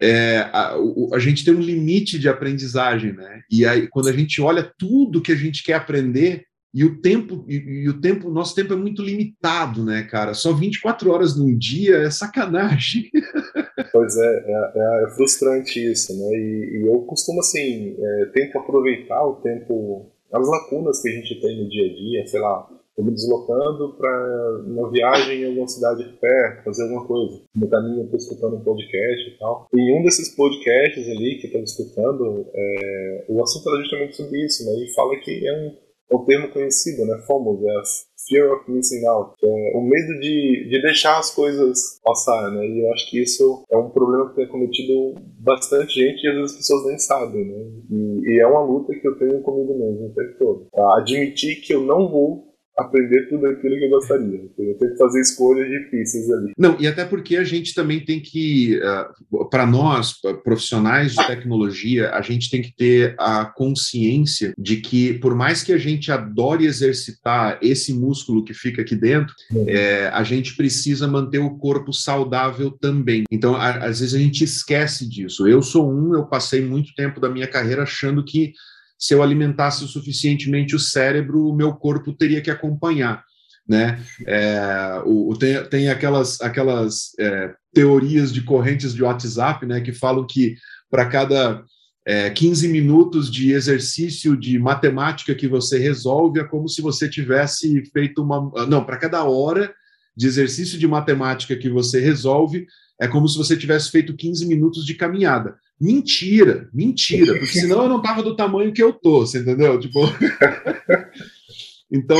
é, 0.00 0.38
a, 0.52 0.74
a, 1.12 1.18
gente 1.18 1.44
tem 1.44 1.54
um 1.54 1.60
limite 1.60 2.18
de 2.18 2.28
aprendizagem, 2.28 3.12
né? 3.12 3.42
E 3.50 3.66
aí, 3.66 3.86
quando 3.86 4.08
a 4.08 4.12
gente 4.12 4.40
olha 4.40 4.72
tudo 4.78 5.20
que 5.20 5.32
a 5.32 5.36
gente 5.36 5.62
quer 5.62 5.74
aprender, 5.74 6.44
e 6.72 6.84
o 6.84 7.00
tempo, 7.00 7.44
e, 7.48 7.56
e, 7.56 7.88
o 7.88 8.00
tempo, 8.00 8.30
nosso 8.30 8.54
tempo 8.54 8.72
é 8.72 8.76
muito 8.76 9.02
limitado, 9.02 9.84
né, 9.84 10.04
cara? 10.04 10.34
Só 10.34 10.52
24 10.52 11.10
horas 11.10 11.36
num 11.36 11.56
dia 11.56 11.96
é 11.98 12.10
sacanagem. 12.10 13.10
Pois 13.92 14.16
é, 14.16 14.44
é, 14.46 14.72
é, 14.76 15.04
é 15.04 15.10
frustrante 15.16 15.80
isso, 15.80 16.12
né? 16.12 16.36
E, 16.36 16.78
e 16.78 16.86
eu 16.86 17.00
costumo, 17.00 17.40
assim, 17.40 17.96
é, 17.98 18.26
tento 18.26 18.56
aproveitar 18.56 19.20
o 19.24 19.36
tempo, 19.36 20.12
as 20.32 20.46
lacunas 20.46 21.02
que 21.02 21.08
a 21.08 21.12
gente 21.12 21.40
tem 21.40 21.60
no 21.60 21.68
dia 21.68 21.86
a 21.86 21.94
dia, 21.94 22.26
sei 22.26 22.40
lá, 22.40 22.68
Me 23.02 23.12
deslocando 23.12 23.94
para 23.96 24.62
uma 24.66 24.90
viagem 24.90 25.42
em 25.42 25.46
alguma 25.46 25.68
cidade 25.68 26.04
perto, 26.20 26.64
fazer 26.64 26.82
alguma 26.84 27.06
coisa. 27.06 27.42
No 27.54 27.68
caminho 27.68 28.00
eu 28.00 28.04
estou 28.04 28.18
escutando 28.18 28.56
um 28.56 28.64
podcast 28.64 29.30
e 29.30 29.38
tal. 29.38 29.68
E 29.74 29.92
um 29.92 30.02
desses 30.02 30.34
podcasts 30.34 31.08
ali 31.08 31.38
que 31.38 31.46
eu 31.46 31.62
estou 31.62 31.62
escutando, 31.62 32.46
é, 32.54 33.24
o 33.28 33.42
assunto 33.42 33.68
era 33.70 33.80
justamente 33.80 34.16
sobre 34.16 34.44
isso, 34.44 34.64
né? 34.64 34.72
E 34.84 34.94
fala 34.94 35.16
que 35.16 35.46
é 35.46 35.52
um, 35.52 35.76
é 36.10 36.16
um 36.16 36.24
termo 36.24 36.48
conhecido, 36.50 37.04
né? 37.06 37.22
FOMO, 37.26 37.60
é 37.68 37.82
Fear 38.28 38.52
of 38.52 38.70
Missing 38.70 39.06
Out. 39.06 39.34
É 39.42 39.76
o 39.76 39.80
medo 39.80 40.20
de, 40.20 40.68
de 40.68 40.82
deixar 40.82 41.18
as 41.18 41.34
coisas 41.34 42.00
passar, 42.04 42.50
né? 42.52 42.66
E 42.66 42.80
eu 42.80 42.92
acho 42.92 43.10
que 43.10 43.20
isso 43.20 43.64
é 43.70 43.76
um 43.76 43.90
problema 43.90 44.28
que 44.28 44.36
tem 44.36 44.48
cometido 44.48 45.14
bastante 45.38 45.94
gente 45.94 46.24
e 46.24 46.28
às 46.28 46.34
vezes 46.34 46.52
as 46.52 46.58
pessoas 46.58 46.86
nem 46.86 46.98
sabem, 46.98 47.44
né? 47.44 47.64
E, 47.90 48.34
e 48.34 48.40
é 48.40 48.46
uma 48.46 48.62
luta 48.62 48.94
que 48.94 49.06
eu 49.06 49.18
tenho 49.18 49.40
comigo 49.42 49.76
mesmo 49.76 50.06
o 50.06 50.14
tempo 50.14 50.38
todo. 50.38 50.68
Admitir 50.96 51.60
que 51.60 51.74
eu 51.74 51.80
não 51.80 52.08
vou 52.08 52.49
aprender 52.78 53.28
tudo 53.28 53.46
aquilo 53.46 53.76
que 53.76 53.84
eu 53.84 53.90
gostaria. 53.90 54.40
Eu 54.58 54.74
tenho 54.78 54.92
que 54.92 54.96
fazer 54.96 55.20
escolhas 55.20 55.68
difíceis 55.68 56.30
ali. 56.30 56.52
Não, 56.56 56.76
e 56.80 56.86
até 56.86 57.04
porque 57.04 57.36
a 57.36 57.44
gente 57.44 57.74
também 57.74 58.00
tem 58.04 58.20
que, 58.20 58.80
ah, 58.82 59.10
para 59.50 59.66
nós, 59.66 60.14
profissionais 60.42 61.12
de 61.12 61.26
tecnologia, 61.26 62.10
a 62.10 62.22
gente 62.22 62.50
tem 62.50 62.62
que 62.62 62.74
ter 62.74 63.14
a 63.18 63.44
consciência 63.44 64.54
de 64.58 64.76
que, 64.76 65.14
por 65.14 65.34
mais 65.34 65.62
que 65.62 65.72
a 65.72 65.78
gente 65.78 66.10
adore 66.10 66.66
exercitar 66.66 67.58
esse 67.62 67.92
músculo 67.92 68.44
que 68.44 68.54
fica 68.54 68.82
aqui 68.82 68.96
dentro, 68.96 69.34
é, 69.66 70.08
a 70.08 70.22
gente 70.22 70.56
precisa 70.56 71.06
manter 71.06 71.38
o 71.38 71.56
corpo 71.58 71.92
saudável 71.92 72.70
também. 72.70 73.24
Então, 73.30 73.56
a, 73.56 73.86
às 73.86 74.00
vezes 74.00 74.14
a 74.14 74.18
gente 74.18 74.42
esquece 74.44 75.08
disso. 75.08 75.46
Eu 75.46 75.62
sou 75.62 75.90
um, 75.90 76.14
eu 76.14 76.26
passei 76.26 76.60
muito 76.60 76.94
tempo 76.94 77.20
da 77.20 77.28
minha 77.28 77.46
carreira 77.46 77.82
achando 77.82 78.24
que 78.24 78.52
se 79.00 79.14
eu 79.14 79.22
alimentasse 79.22 79.88
suficientemente 79.88 80.76
o 80.76 80.78
cérebro, 80.78 81.48
o 81.48 81.56
meu 81.56 81.72
corpo 81.72 82.12
teria 82.12 82.42
que 82.42 82.50
acompanhar. 82.50 83.24
Né? 83.66 83.98
É, 84.26 85.00
o, 85.06 85.34
tem, 85.38 85.64
tem 85.64 85.88
aquelas, 85.88 86.40
aquelas 86.40 87.12
é, 87.18 87.54
teorias 87.72 88.32
de 88.32 88.42
correntes 88.42 88.92
de 88.92 89.02
WhatsApp 89.02 89.64
né, 89.64 89.80
que 89.80 89.92
falam 89.92 90.26
que 90.26 90.56
para 90.90 91.06
cada 91.06 91.64
é, 92.06 92.28
15 92.28 92.68
minutos 92.68 93.30
de 93.30 93.52
exercício 93.52 94.36
de 94.36 94.58
matemática 94.58 95.34
que 95.34 95.48
você 95.48 95.78
resolve, 95.78 96.40
é 96.40 96.44
como 96.44 96.68
se 96.68 96.82
você 96.82 97.08
tivesse 97.08 97.84
feito 97.92 98.22
uma. 98.22 98.66
Não, 98.66 98.84
para 98.84 98.96
cada 98.96 99.22
hora 99.24 99.72
de 100.16 100.26
exercício 100.26 100.78
de 100.78 100.88
matemática 100.88 101.56
que 101.56 101.70
você 101.70 102.00
resolve, 102.00 102.66
é 103.00 103.06
como 103.06 103.28
se 103.28 103.38
você 103.38 103.56
tivesse 103.56 103.90
feito 103.90 104.16
15 104.16 104.46
minutos 104.46 104.84
de 104.84 104.94
caminhada. 104.94 105.56
Mentira, 105.80 106.68
mentira, 106.74 107.38
porque 107.38 107.54
senão 107.60 107.84
eu 107.84 107.88
não 107.88 108.02
tava 108.02 108.22
do 108.22 108.36
tamanho 108.36 108.72
que 108.72 108.82
eu 108.82 108.92
tô, 108.92 109.20
você 109.20 109.38
entendeu? 109.38 109.78
Tipo... 109.80 110.00
então, 111.90 112.18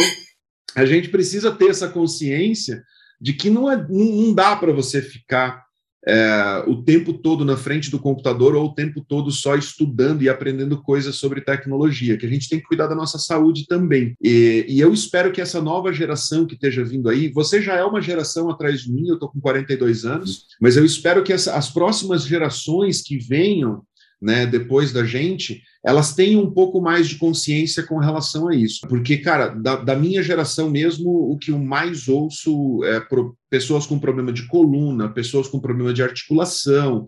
a 0.74 0.86
gente 0.86 1.08
precisa 1.08 1.52
ter 1.52 1.68
essa 1.68 1.88
consciência 1.88 2.82
de 3.20 3.34
que 3.34 3.50
não, 3.50 3.70
é, 3.70 3.76
não 3.88 4.32
dá 4.32 4.56
para 4.56 4.72
você 4.72 5.02
ficar 5.02 5.64
é, 6.06 6.64
o 6.66 6.82
tempo 6.82 7.12
todo 7.12 7.44
na 7.44 7.56
frente 7.56 7.90
do 7.90 7.98
computador 7.98 8.54
ou 8.54 8.66
o 8.66 8.74
tempo 8.74 9.04
todo 9.06 9.30
só 9.30 9.54
estudando 9.54 10.22
e 10.22 10.28
aprendendo 10.28 10.80
coisas 10.82 11.16
sobre 11.16 11.40
tecnologia, 11.40 12.16
que 12.16 12.26
a 12.26 12.28
gente 12.28 12.48
tem 12.48 12.58
que 12.58 12.66
cuidar 12.66 12.86
da 12.86 12.94
nossa 12.94 13.18
saúde 13.18 13.66
também. 13.66 14.14
E, 14.22 14.64
e 14.68 14.80
eu 14.80 14.92
espero 14.92 15.32
que 15.32 15.40
essa 15.40 15.60
nova 15.60 15.92
geração 15.92 16.46
que 16.46 16.54
esteja 16.54 16.84
vindo 16.84 17.08
aí, 17.08 17.28
você 17.28 17.60
já 17.60 17.74
é 17.74 17.84
uma 17.84 18.00
geração 18.00 18.50
atrás 18.50 18.82
de 18.82 18.92
mim, 18.92 19.08
eu 19.08 19.14
estou 19.14 19.28
com 19.28 19.40
42 19.40 20.04
anos, 20.04 20.46
mas 20.60 20.76
eu 20.76 20.84
espero 20.84 21.22
que 21.22 21.32
essa, 21.32 21.54
as 21.56 21.70
próximas 21.70 22.24
gerações 22.24 23.02
que 23.02 23.18
venham 23.18 23.82
né, 24.20 24.44
depois 24.46 24.92
da 24.92 25.04
gente, 25.04 25.62
elas 25.84 26.14
tenham 26.14 26.42
um 26.42 26.50
pouco 26.50 26.80
mais 26.80 27.08
de 27.08 27.16
consciência 27.16 27.82
com 27.82 27.98
relação 27.98 28.48
a 28.48 28.54
isso. 28.54 28.80
Porque, 28.86 29.16
cara, 29.16 29.48
da, 29.48 29.76
da 29.76 29.96
minha 29.96 30.22
geração 30.22 30.68
mesmo, 30.68 31.10
o 31.10 31.38
que 31.38 31.50
eu 31.50 31.58
mais 31.58 32.06
ouço 32.06 32.84
é 32.84 33.00
pro, 33.00 33.34
pessoas 33.48 33.86
com 33.86 33.98
problema 33.98 34.32
de 34.32 34.46
coluna, 34.46 35.08
pessoas 35.08 35.48
com 35.48 35.58
problema 35.58 35.94
de 35.94 36.02
articulação. 36.02 37.06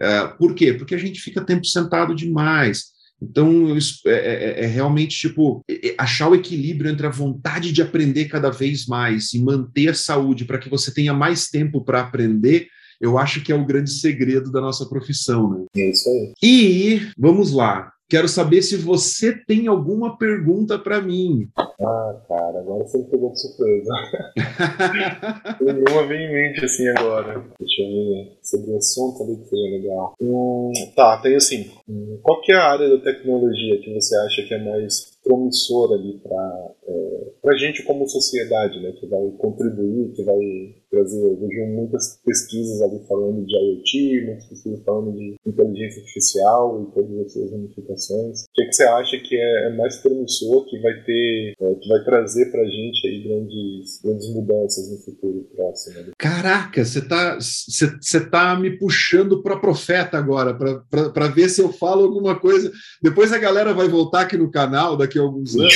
É, 0.00 0.26
por 0.26 0.54
quê? 0.54 0.72
Porque 0.72 0.94
a 0.94 0.98
gente 0.98 1.20
fica 1.20 1.44
tempo 1.44 1.66
sentado 1.66 2.14
demais. 2.14 2.94
Então, 3.22 3.76
é, 4.06 4.10
é, 4.10 4.64
é, 4.64 4.66
realmente, 4.66 5.16
tipo, 5.16 5.64
achar 5.98 6.28
o 6.28 6.34
equilíbrio 6.34 6.90
entre 6.90 7.06
a 7.06 7.10
vontade 7.10 7.72
de 7.72 7.82
aprender 7.82 8.26
cada 8.26 8.50
vez 8.50 8.86
mais 8.86 9.32
e 9.32 9.42
manter 9.42 9.88
a 9.88 9.94
saúde 9.94 10.44
para 10.44 10.58
que 10.58 10.68
você 10.68 10.92
tenha 10.92 11.14
mais 11.14 11.48
tempo 11.48 11.84
para 11.84 12.00
aprender 12.00 12.68
eu 13.04 13.18
acho 13.18 13.44
que 13.44 13.52
é 13.52 13.54
o 13.54 13.66
grande 13.66 13.90
segredo 13.90 14.50
da 14.50 14.62
nossa 14.62 14.86
profissão. 14.86 15.50
Né? 15.50 15.66
É 15.76 15.90
isso 15.90 16.08
aí. 16.08 16.32
E 16.42 17.00
vamos 17.18 17.52
lá. 17.52 17.92
Quero 18.08 18.28
saber 18.28 18.62
se 18.62 18.76
você 18.76 19.34
tem 19.46 19.66
alguma 19.66 20.16
pergunta 20.16 20.78
para 20.78 21.00
mim. 21.00 21.48
Ah, 21.56 22.20
cara, 22.28 22.60
agora 22.60 22.84
você 22.84 22.98
me 22.98 23.04
pegou 23.04 23.32
de 23.32 23.40
surpresa. 23.40 23.92
Nenhuma 25.60 26.06
vem 26.06 26.26
em 26.26 26.32
mente 26.32 26.64
assim 26.64 26.86
agora. 26.90 27.42
Deixa 27.58 27.82
eu 27.82 27.88
ver 27.88 28.38
sobre 28.42 28.70
o 28.72 28.76
assunto 28.76 29.22
ali 29.22 29.36
que 29.36 29.48
seria 29.48 29.78
legal. 29.78 30.14
Hum, 30.20 30.72
tá, 30.94 31.18
tem 31.22 31.34
assim. 31.34 31.70
Hum, 31.88 32.18
qual 32.22 32.40
que 32.42 32.52
é 32.52 32.56
a 32.56 32.72
área 32.72 32.88
da 32.90 33.02
tecnologia 33.02 33.80
que 33.80 33.92
você 33.94 34.16
acha 34.18 34.42
que 34.42 34.54
é 34.54 34.62
mais 34.62 35.14
promissora 35.24 35.94
ali 35.94 36.18
para 36.22 36.70
é, 36.86 37.48
a 37.48 37.56
gente 37.56 37.82
como 37.84 38.06
sociedade, 38.06 38.80
né? 38.80 38.92
Que 38.92 39.06
vai 39.06 39.30
contribuir, 39.38 40.12
que 40.12 40.22
vai 40.22 40.38
trazer. 40.94 41.24
Eu 41.24 41.36
vejo 41.36 41.66
muitas 41.66 42.20
pesquisas 42.24 42.80
ali 42.82 43.00
falando 43.08 43.44
de 43.44 43.54
IoT, 43.54 44.26
muitas 44.26 44.46
pesquisas 44.46 44.84
falando 44.84 45.12
de 45.12 45.34
inteligência 45.46 46.00
artificial 46.00 46.82
e 46.82 46.94
todas 46.94 47.26
as 47.26 47.32
suas 47.32 47.50
ramificações. 47.50 48.42
O 48.42 48.46
que, 48.54 48.62
é 48.62 48.66
que 48.66 48.72
você 48.72 48.84
acha 48.84 49.18
que 49.18 49.36
é, 49.36 49.66
é 49.66 49.76
mais 49.76 49.96
promissor, 49.98 50.64
que 50.66 50.80
vai 50.80 50.94
ter, 51.04 51.54
é, 51.60 51.74
que 51.74 51.88
vai 51.88 52.04
trazer 52.04 52.50
para 52.50 52.62
a 52.62 52.66
gente 52.66 53.06
aí 53.06 53.22
grandes, 53.22 54.00
grandes 54.02 54.28
mudanças 54.34 54.90
no 54.90 54.98
futuro 54.98 55.48
próximo? 55.54 56.00
Né? 56.00 56.12
Caraca, 56.18 56.84
você 56.84 57.00
tá, 57.00 57.38
você 57.38 58.30
tá 58.30 58.58
me 58.58 58.78
puxando 58.78 59.42
para 59.42 59.58
profeta 59.58 60.16
agora, 60.16 60.54
para 60.54 61.28
ver 61.28 61.48
se 61.48 61.60
eu 61.60 61.72
falo 61.72 62.04
alguma 62.04 62.38
coisa. 62.38 62.70
Depois 63.02 63.32
a 63.32 63.38
galera 63.38 63.72
vai 63.74 63.88
voltar 63.88 64.22
aqui 64.22 64.36
no 64.36 64.50
canal 64.50 64.96
daqui 64.96 65.18
a 65.18 65.22
alguns 65.22 65.54
anos 65.56 65.74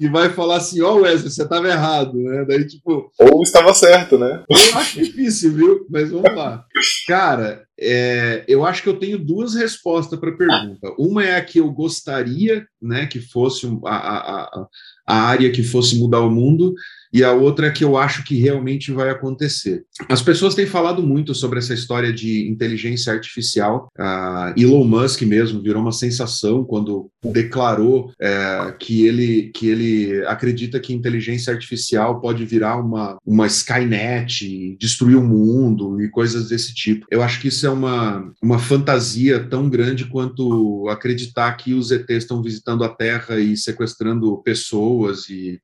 e 0.00 0.08
vai 0.08 0.30
falar 0.30 0.56
assim: 0.56 0.80
ó, 0.82 0.94
oh, 0.94 1.00
Wesley, 1.02 1.30
você 1.30 1.42
estava 1.42 1.68
errado, 1.68 2.14
né? 2.18 2.44
Daí, 2.46 2.66
tipo. 2.66 3.10
Ou 3.18 3.42
estava 3.42 3.72
certo, 3.74 4.18
né? 4.18 4.44
Eu 4.48 4.78
acho 4.78 5.02
difícil, 5.02 5.52
viu? 5.52 5.86
Mas 5.90 6.10
vamos 6.10 6.34
lá. 6.34 6.64
Cara, 7.06 7.66
é, 7.78 8.44
eu 8.48 8.64
acho 8.64 8.82
que 8.82 8.88
eu 8.88 8.98
tenho 8.98 9.18
duas 9.18 9.54
respostas 9.54 10.18
para 10.18 10.30
a 10.30 10.36
pergunta. 10.36 10.94
Uma 10.98 11.24
é 11.24 11.36
a 11.36 11.44
que 11.44 11.60
eu 11.60 11.70
gostaria, 11.70 12.66
né, 12.80 13.06
que 13.06 13.20
fosse 13.20 13.66
a, 13.84 13.96
a, 13.96 14.42
a, 14.42 14.66
a 15.06 15.14
área 15.22 15.52
que 15.52 15.62
fosse 15.62 15.98
mudar 15.98 16.20
o 16.20 16.30
mundo, 16.30 16.74
e 17.12 17.24
a 17.24 17.32
outra 17.32 17.70
que 17.70 17.84
eu 17.84 17.96
acho 17.96 18.24
que 18.24 18.36
realmente 18.36 18.92
vai 18.92 19.10
acontecer. 19.10 19.84
As 20.08 20.22
pessoas 20.22 20.54
têm 20.54 20.66
falado 20.66 21.02
muito 21.02 21.34
sobre 21.34 21.58
essa 21.58 21.74
história 21.74 22.12
de 22.12 22.48
inteligência 22.48 23.12
artificial. 23.12 23.88
Uh, 23.98 24.58
Elon 24.60 24.84
Musk 24.84 25.22
mesmo 25.22 25.62
virou 25.62 25.82
uma 25.82 25.92
sensação 25.92 26.64
quando 26.64 27.10
declarou 27.24 28.12
é, 28.20 28.74
que, 28.78 29.06
ele, 29.06 29.50
que 29.54 29.68
ele 29.68 30.26
acredita 30.26 30.80
que 30.80 30.92
inteligência 30.92 31.52
artificial 31.52 32.20
pode 32.20 32.44
virar 32.44 32.76
uma, 32.76 33.18
uma 33.24 33.46
Skynet, 33.46 34.76
destruir 34.78 35.16
o 35.16 35.24
mundo 35.24 36.00
e 36.02 36.08
coisas 36.08 36.48
desse 36.48 36.74
tipo. 36.74 37.06
Eu 37.10 37.22
acho 37.22 37.40
que 37.40 37.48
isso 37.48 37.66
é 37.66 37.70
uma, 37.70 38.32
uma 38.42 38.58
fantasia 38.58 39.42
tão 39.48 39.68
grande 39.68 40.06
quanto 40.06 40.88
acreditar 40.88 41.52
que 41.56 41.74
os 41.74 41.90
ETs 41.90 42.18
estão 42.18 42.42
visitando 42.42 42.84
a 42.84 42.88
Terra 42.88 43.38
e 43.38 43.56
sequestrando 43.56 44.36
pessoas 44.42 45.28
e 45.28 45.60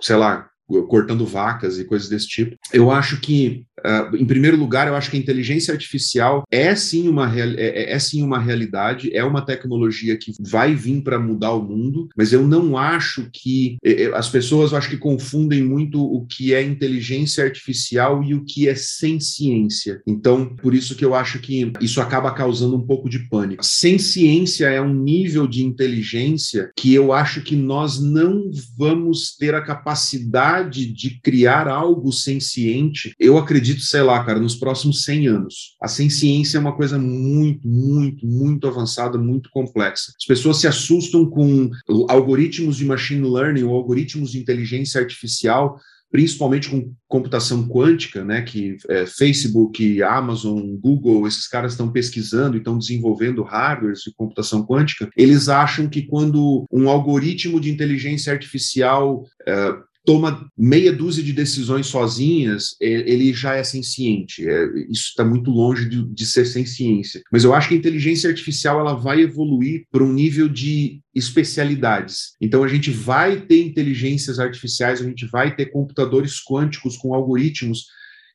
sei 0.00 0.16
lá, 0.16 0.48
cortando 0.88 1.26
vacas 1.26 1.78
e 1.78 1.84
coisas 1.84 2.08
desse 2.08 2.28
tipo. 2.28 2.56
Eu 2.72 2.90
acho 2.90 3.20
que 3.20 3.64
Uh, 3.80 4.14
em 4.16 4.26
primeiro 4.26 4.56
lugar, 4.56 4.86
eu 4.86 4.94
acho 4.94 5.10
que 5.10 5.16
a 5.16 5.20
inteligência 5.20 5.72
artificial 5.72 6.44
é 6.50 6.74
sim 6.74 7.08
uma, 7.08 7.34
é, 7.34 7.54
é, 7.56 7.92
é 7.92 7.98
sim 7.98 8.22
uma 8.22 8.38
realidade, 8.38 9.14
é 9.14 9.24
uma 9.24 9.40
tecnologia 9.40 10.16
que 10.16 10.32
vai 10.40 10.74
vir 10.74 11.02
para 11.02 11.18
mudar 11.18 11.52
o 11.52 11.62
mundo, 11.62 12.08
mas 12.16 12.32
eu 12.32 12.46
não 12.46 12.76
acho 12.76 13.28
que 13.32 13.78
é, 13.82 14.04
é, 14.04 14.14
as 14.14 14.28
pessoas 14.28 14.72
eu 14.72 14.78
acho 14.78 14.90
que 14.90 14.98
confundem 14.98 15.62
muito 15.62 16.02
o 16.02 16.26
que 16.26 16.52
é 16.52 16.62
inteligência 16.62 17.44
artificial 17.44 18.22
e 18.22 18.34
o 18.34 18.44
que 18.44 18.68
é 18.68 18.74
sem 18.74 19.18
ciência. 19.18 20.02
Então, 20.06 20.54
por 20.56 20.74
isso 20.74 20.94
que 20.94 21.04
eu 21.04 21.14
acho 21.14 21.38
que 21.38 21.72
isso 21.80 22.00
acaba 22.00 22.32
causando 22.32 22.76
um 22.76 22.86
pouco 22.86 23.08
de 23.08 23.20
pânico. 23.30 23.64
Sem 23.64 23.98
ciência 23.98 24.66
é 24.66 24.80
um 24.80 24.92
nível 24.92 25.46
de 25.46 25.64
inteligência 25.64 26.70
que 26.76 26.92
eu 26.92 27.12
acho 27.12 27.40
que 27.40 27.56
nós 27.56 28.00
não 28.00 28.50
vamos 28.76 29.34
ter 29.36 29.54
a 29.54 29.62
capacidade 29.62 30.59
de 30.68 31.20
criar 31.22 31.68
algo 31.68 32.12
senciente. 32.12 33.12
Eu 33.18 33.38
acredito 33.38 33.80
sei 33.80 34.02
lá, 34.02 34.22
cara, 34.24 34.38
nos 34.38 34.54
próximos 34.54 35.04
100 35.04 35.26
anos. 35.26 35.76
A 35.82 35.88
ciência 35.88 36.56
é 36.56 36.60
uma 36.60 36.76
coisa 36.76 36.98
muito, 36.98 37.66
muito, 37.66 38.26
muito 38.26 38.66
avançada, 38.66 39.18
muito 39.18 39.50
complexa. 39.50 40.12
As 40.18 40.26
pessoas 40.26 40.58
se 40.58 40.66
assustam 40.66 41.26
com 41.26 41.70
algoritmos 42.08 42.76
de 42.76 42.84
machine 42.84 43.28
learning 43.28 43.64
ou 43.64 43.74
algoritmos 43.74 44.32
de 44.32 44.38
inteligência 44.38 45.00
artificial 45.00 45.78
principalmente 46.10 46.68
com 46.68 46.92
computação 47.06 47.68
quântica, 47.68 48.24
né, 48.24 48.42
que 48.42 48.76
é, 48.88 49.06
Facebook, 49.06 50.02
Amazon, 50.02 50.76
Google, 50.76 51.26
esses 51.26 51.46
caras 51.46 51.72
estão 51.72 51.90
pesquisando 51.90 52.56
e 52.56 52.58
estão 52.58 52.76
desenvolvendo 52.76 53.44
hardwares 53.44 54.00
de 54.00 54.12
computação 54.12 54.66
quântica, 54.66 55.08
eles 55.16 55.48
acham 55.48 55.88
que 55.88 56.02
quando 56.02 56.66
um 56.72 56.88
algoritmo 56.88 57.60
de 57.60 57.70
inteligência 57.70 58.32
artificial 58.32 59.24
é, 59.46 59.72
toma 60.04 60.50
meia 60.56 60.92
dúzia 60.92 61.22
de 61.22 61.32
decisões 61.32 61.86
sozinhas, 61.86 62.74
ele 62.80 63.32
já 63.32 63.54
é 63.54 63.62
senciente. 63.62 64.48
É, 64.48 64.64
isso 64.90 65.08
está 65.10 65.24
muito 65.24 65.50
longe 65.50 65.88
de, 65.88 66.02
de, 66.06 66.26
ser 66.26 66.46
sem 66.46 66.64
ciência. 66.64 67.20
Mas 67.30 67.44
eu 67.44 67.54
acho 67.54 67.68
que 67.68 67.74
a 67.74 67.78
inteligência 67.78 68.28
artificial 68.28 68.80
ela 68.80 68.94
vai 68.94 69.20
evoluir 69.20 69.84
para 69.90 70.02
um 70.02 70.12
nível 70.12 70.48
de 70.48 71.00
especialidades. 71.14 72.34
Então 72.40 72.64
a 72.64 72.68
gente 72.68 72.90
vai 72.90 73.40
ter 73.40 73.62
inteligências 73.62 74.38
artificiais, 74.38 75.00
a 75.00 75.04
gente 75.04 75.26
vai 75.26 75.54
ter 75.54 75.66
computadores 75.66 76.42
quânticos 76.42 76.96
com 76.96 77.14
algoritmos 77.14 77.86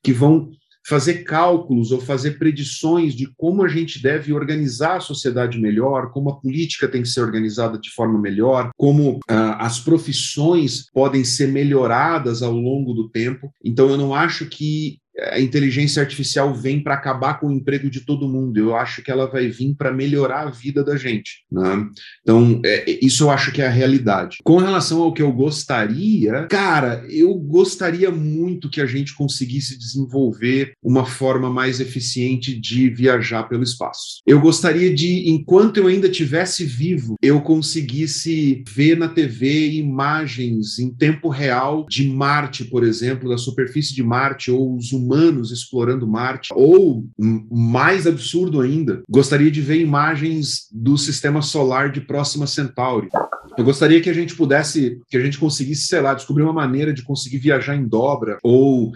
que 0.04 0.14
vão 0.14 0.52
fazer 0.88 1.24
cálculos 1.24 1.92
ou 1.92 2.00
fazer 2.00 2.38
predições 2.38 3.16
de 3.16 3.28
como 3.36 3.64
a 3.64 3.68
gente 3.68 4.02
deve 4.02 4.32
organizar 4.32 4.98
a 4.98 5.02
sociedade 5.02 5.60
melhor, 5.60 6.12
como 6.12 6.30
a 6.30 6.40
política 6.40 6.88
tem 6.88 7.02
que 7.02 7.08
ser 7.08 7.22
organizada 7.22 7.80
de 7.80 7.90
forma 7.90 8.20
melhor, 8.20 8.70
como 8.78 9.18
uh, 9.18 9.22
as 9.58 9.80
profissões 9.80 10.86
podem 10.94 11.24
ser 11.24 11.48
melhoradas 11.48 12.44
ao 12.44 12.54
longo 12.54 12.94
do 12.94 13.10
tempo. 13.10 13.52
Então, 13.64 13.90
eu 13.90 13.98
não 13.98 14.14
acho 14.14 14.46
que 14.46 14.98
a 15.20 15.40
inteligência 15.40 16.02
artificial 16.02 16.54
vem 16.54 16.82
para 16.82 16.94
acabar 16.94 17.40
com 17.40 17.48
o 17.48 17.52
emprego 17.52 17.90
de 17.90 18.02
todo 18.02 18.30
mundo. 18.30 18.58
Eu 18.58 18.76
acho 18.76 19.02
que 19.02 19.10
ela 19.10 19.26
vai 19.26 19.48
vir 19.48 19.74
para 19.76 19.94
melhorar 19.94 20.48
a 20.48 20.52
vida 20.52 20.84
da 20.84 20.98
gente. 20.98 21.46
Né? 21.52 21.88
Então, 22.22 22.62
é, 22.66 23.00
isso 23.02 23.24
eu 23.24 23.30
acho 23.30 23.52
que 23.52 23.62
é 23.62 23.68
a 23.68 23.72
realidade. 23.72 24.38
Com 24.44 24.58
relação 24.58 25.02
ao 25.02 25.14
que 25.14 25.22
eu 25.22 25.32
gostaria, 25.32 26.48
cara, 26.48 27.06
eu 27.10 27.34
gostaria 27.36 28.12
muito 28.12 28.70
que 28.70 28.82
a 28.82 28.86
gente 28.86 29.16
conseguisse 29.16 29.78
desenvolver 29.78 30.74
uma 30.84 31.06
forma 31.06 31.50
mais 31.50 31.80
eficiente 31.80 32.60
de 32.60 32.90
viajar 32.90 33.44
pelo 33.44 33.64
espaço. 33.64 34.22
Eu 34.26 34.42
gostaria 34.42 34.94
de, 34.94 35.30
enquanto 35.30 35.78
eu 35.78 35.88
ainda 35.88 36.10
tivesse 36.10 36.66
vivo, 36.66 37.16
eu 37.22 37.42
conseguisse 37.42 38.64
ver 38.68 38.98
na 38.98 39.08
TV 39.08 39.70
imagens 39.72 40.78
em 40.78 40.94
tempo 40.94 41.30
real 41.30 41.86
de 41.90 42.08
Marte, 42.08 42.66
por 42.66 42.84
exemplo, 42.84 43.30
da 43.30 43.38
superfície 43.38 43.94
de 43.94 44.04
Marte 44.04 44.52
ou 44.52 44.76
os 44.76 44.92
humanos 44.92 45.05
explorando 45.52 46.08
Marte, 46.08 46.50
ou 46.54 47.06
mais 47.52 48.08
absurdo 48.08 48.62
ainda, 48.62 49.04
gostaria 49.10 49.52
de 49.52 49.62
ver 49.62 49.80
imagens 49.80 50.68
do 50.72 50.98
sistema 50.98 51.42
solar 51.42 51.92
de 51.92 52.02
Próxima 52.02 52.48
Centauri. 52.48 53.10
Eu 53.58 53.64
gostaria 53.64 54.02
que 54.02 54.10
a 54.10 54.14
gente 54.14 54.36
pudesse, 54.36 55.00
que 55.10 55.18
a 55.18 55.22
gente 55.22 55.38
conseguisse, 55.38 55.88
sei 55.88 56.02
lá, 56.02 56.14
descobrir 56.14 56.44
uma 56.44 56.54
maneira 56.54 56.94
de 56.94 57.04
conseguir 57.04 57.38
viajar 57.38 57.76
em 57.76 57.88
dobra 57.88 58.38
ou 58.44 58.92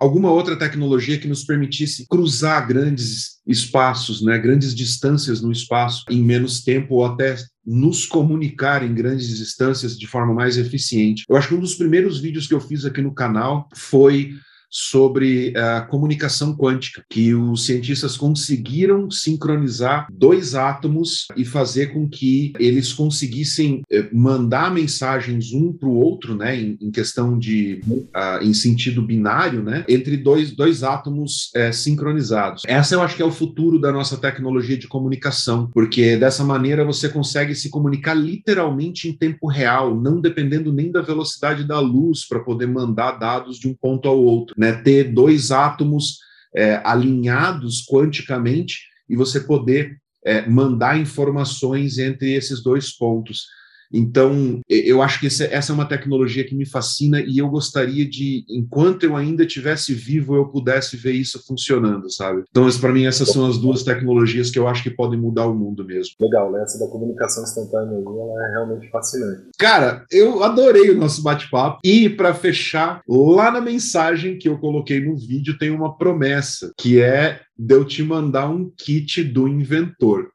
alguma 0.00 0.32
outra 0.32 0.56
tecnologia 0.56 1.18
que 1.18 1.28
nos 1.28 1.44
permitisse 1.44 2.06
cruzar 2.08 2.66
grandes 2.66 3.38
espaços, 3.46 4.22
né, 4.22 4.38
grandes 4.38 4.74
distâncias 4.74 5.42
no 5.42 5.52
espaço 5.52 6.04
em 6.08 6.22
menos 6.22 6.62
tempo 6.62 6.94
ou 6.94 7.04
até 7.04 7.36
nos 7.66 8.06
comunicar 8.06 8.82
em 8.82 8.94
grandes 8.94 9.36
distâncias 9.36 9.98
de 9.98 10.06
forma 10.06 10.32
mais 10.32 10.56
eficiente. 10.56 11.24
Eu 11.28 11.36
acho 11.36 11.48
que 11.48 11.54
um 11.54 11.60
dos 11.60 11.74
primeiros 11.74 12.18
vídeos 12.18 12.46
que 12.46 12.54
eu 12.54 12.60
fiz 12.60 12.86
aqui 12.86 13.02
no 13.02 13.14
canal 13.14 13.68
foi 13.74 14.32
sobre 14.70 15.52
a 15.56 15.80
comunicação 15.80 16.56
quântica, 16.56 17.04
que 17.10 17.34
os 17.34 17.66
cientistas 17.66 18.16
conseguiram 18.16 19.10
sincronizar 19.10 20.06
dois 20.12 20.54
átomos 20.54 21.26
e 21.36 21.44
fazer 21.44 21.92
com 21.92 22.08
que 22.08 22.52
eles 22.58 22.92
conseguissem 22.92 23.82
eh, 23.90 24.08
mandar 24.12 24.72
mensagens 24.72 25.52
um 25.52 25.72
para 25.72 25.88
o 25.88 25.96
outro, 25.96 26.36
né, 26.36 26.56
em, 26.56 26.78
em 26.80 26.90
questão 26.90 27.36
de, 27.38 27.80
uh, 27.88 28.42
em 28.42 28.54
sentido 28.54 29.02
binário, 29.02 29.62
né, 29.62 29.84
entre 29.88 30.16
dois, 30.16 30.52
dois 30.52 30.82
átomos 30.84 31.50
é, 31.54 31.72
sincronizados. 31.72 32.62
Essa 32.66 32.94
eu 32.94 33.02
acho 33.02 33.16
que 33.16 33.22
é 33.22 33.24
o 33.24 33.32
futuro 33.32 33.80
da 33.80 33.90
nossa 33.90 34.16
tecnologia 34.16 34.76
de 34.76 34.86
comunicação, 34.86 35.68
porque 35.72 36.16
dessa 36.16 36.44
maneira 36.44 36.84
você 36.84 37.08
consegue 37.08 37.54
se 37.54 37.70
comunicar 37.70 38.14
literalmente 38.14 39.08
em 39.08 39.16
tempo 39.16 39.48
real, 39.48 40.00
não 40.00 40.20
dependendo 40.20 40.72
nem 40.72 40.92
da 40.92 41.00
velocidade 41.00 41.64
da 41.64 41.80
luz 41.80 42.26
para 42.28 42.40
poder 42.40 42.66
mandar 42.66 43.12
dados 43.12 43.58
de 43.58 43.68
um 43.68 43.74
ponto 43.74 44.08
ao 44.08 44.18
outro 44.18 44.54
né, 44.60 44.72
ter 44.72 45.04
dois 45.04 45.50
átomos 45.50 46.18
é, 46.54 46.82
alinhados 46.84 47.82
quanticamente 47.86 48.80
e 49.08 49.16
você 49.16 49.40
poder 49.40 49.96
é, 50.22 50.46
mandar 50.46 51.00
informações 51.00 51.96
entre 51.96 52.34
esses 52.34 52.62
dois 52.62 52.94
pontos. 52.94 53.46
Então, 53.92 54.60
eu 54.68 55.02
acho 55.02 55.20
que 55.20 55.26
essa 55.26 55.72
é 55.72 55.74
uma 55.74 55.88
tecnologia 55.88 56.44
que 56.44 56.54
me 56.54 56.66
fascina 56.66 57.20
e 57.20 57.38
eu 57.38 57.48
gostaria 57.48 58.08
de, 58.08 58.44
enquanto 58.48 59.04
eu 59.04 59.16
ainda 59.16 59.46
tivesse 59.46 59.92
vivo, 59.94 60.36
eu 60.36 60.46
pudesse 60.46 60.96
ver 60.96 61.12
isso 61.12 61.44
funcionando, 61.46 62.10
sabe? 62.10 62.42
Então, 62.50 62.68
para 62.80 62.92
mim, 62.92 63.04
essas 63.04 63.28
são 63.30 63.46
as 63.46 63.58
duas 63.58 63.82
tecnologias 63.82 64.50
que 64.50 64.58
eu 64.58 64.68
acho 64.68 64.82
que 64.82 64.90
podem 64.90 65.18
mudar 65.18 65.46
o 65.46 65.54
mundo 65.54 65.84
mesmo. 65.84 66.14
Legal, 66.20 66.52
né? 66.52 66.62
Essa 66.62 66.78
da 66.78 66.86
comunicação 66.86 67.42
instantânea 67.42 67.96
aí, 67.96 68.04
ela 68.04 68.48
é 68.48 68.50
realmente 68.52 68.88
fascinante. 68.90 69.48
Cara, 69.58 70.04
eu 70.10 70.42
adorei 70.42 70.90
o 70.90 70.96
nosso 70.96 71.22
bate-papo 71.22 71.80
e, 71.84 72.08
para 72.08 72.34
fechar, 72.34 73.02
lá 73.08 73.50
na 73.50 73.60
mensagem 73.60 74.38
que 74.38 74.48
eu 74.48 74.58
coloquei 74.58 75.00
no 75.00 75.16
vídeo 75.16 75.58
tem 75.58 75.70
uma 75.70 75.96
promessa, 75.96 76.72
que 76.78 77.00
é 77.00 77.40
de 77.58 77.74
eu 77.74 77.84
te 77.84 78.02
mandar 78.02 78.48
um 78.48 78.70
kit 78.76 79.22
do 79.22 79.46
inventor. 79.46 80.30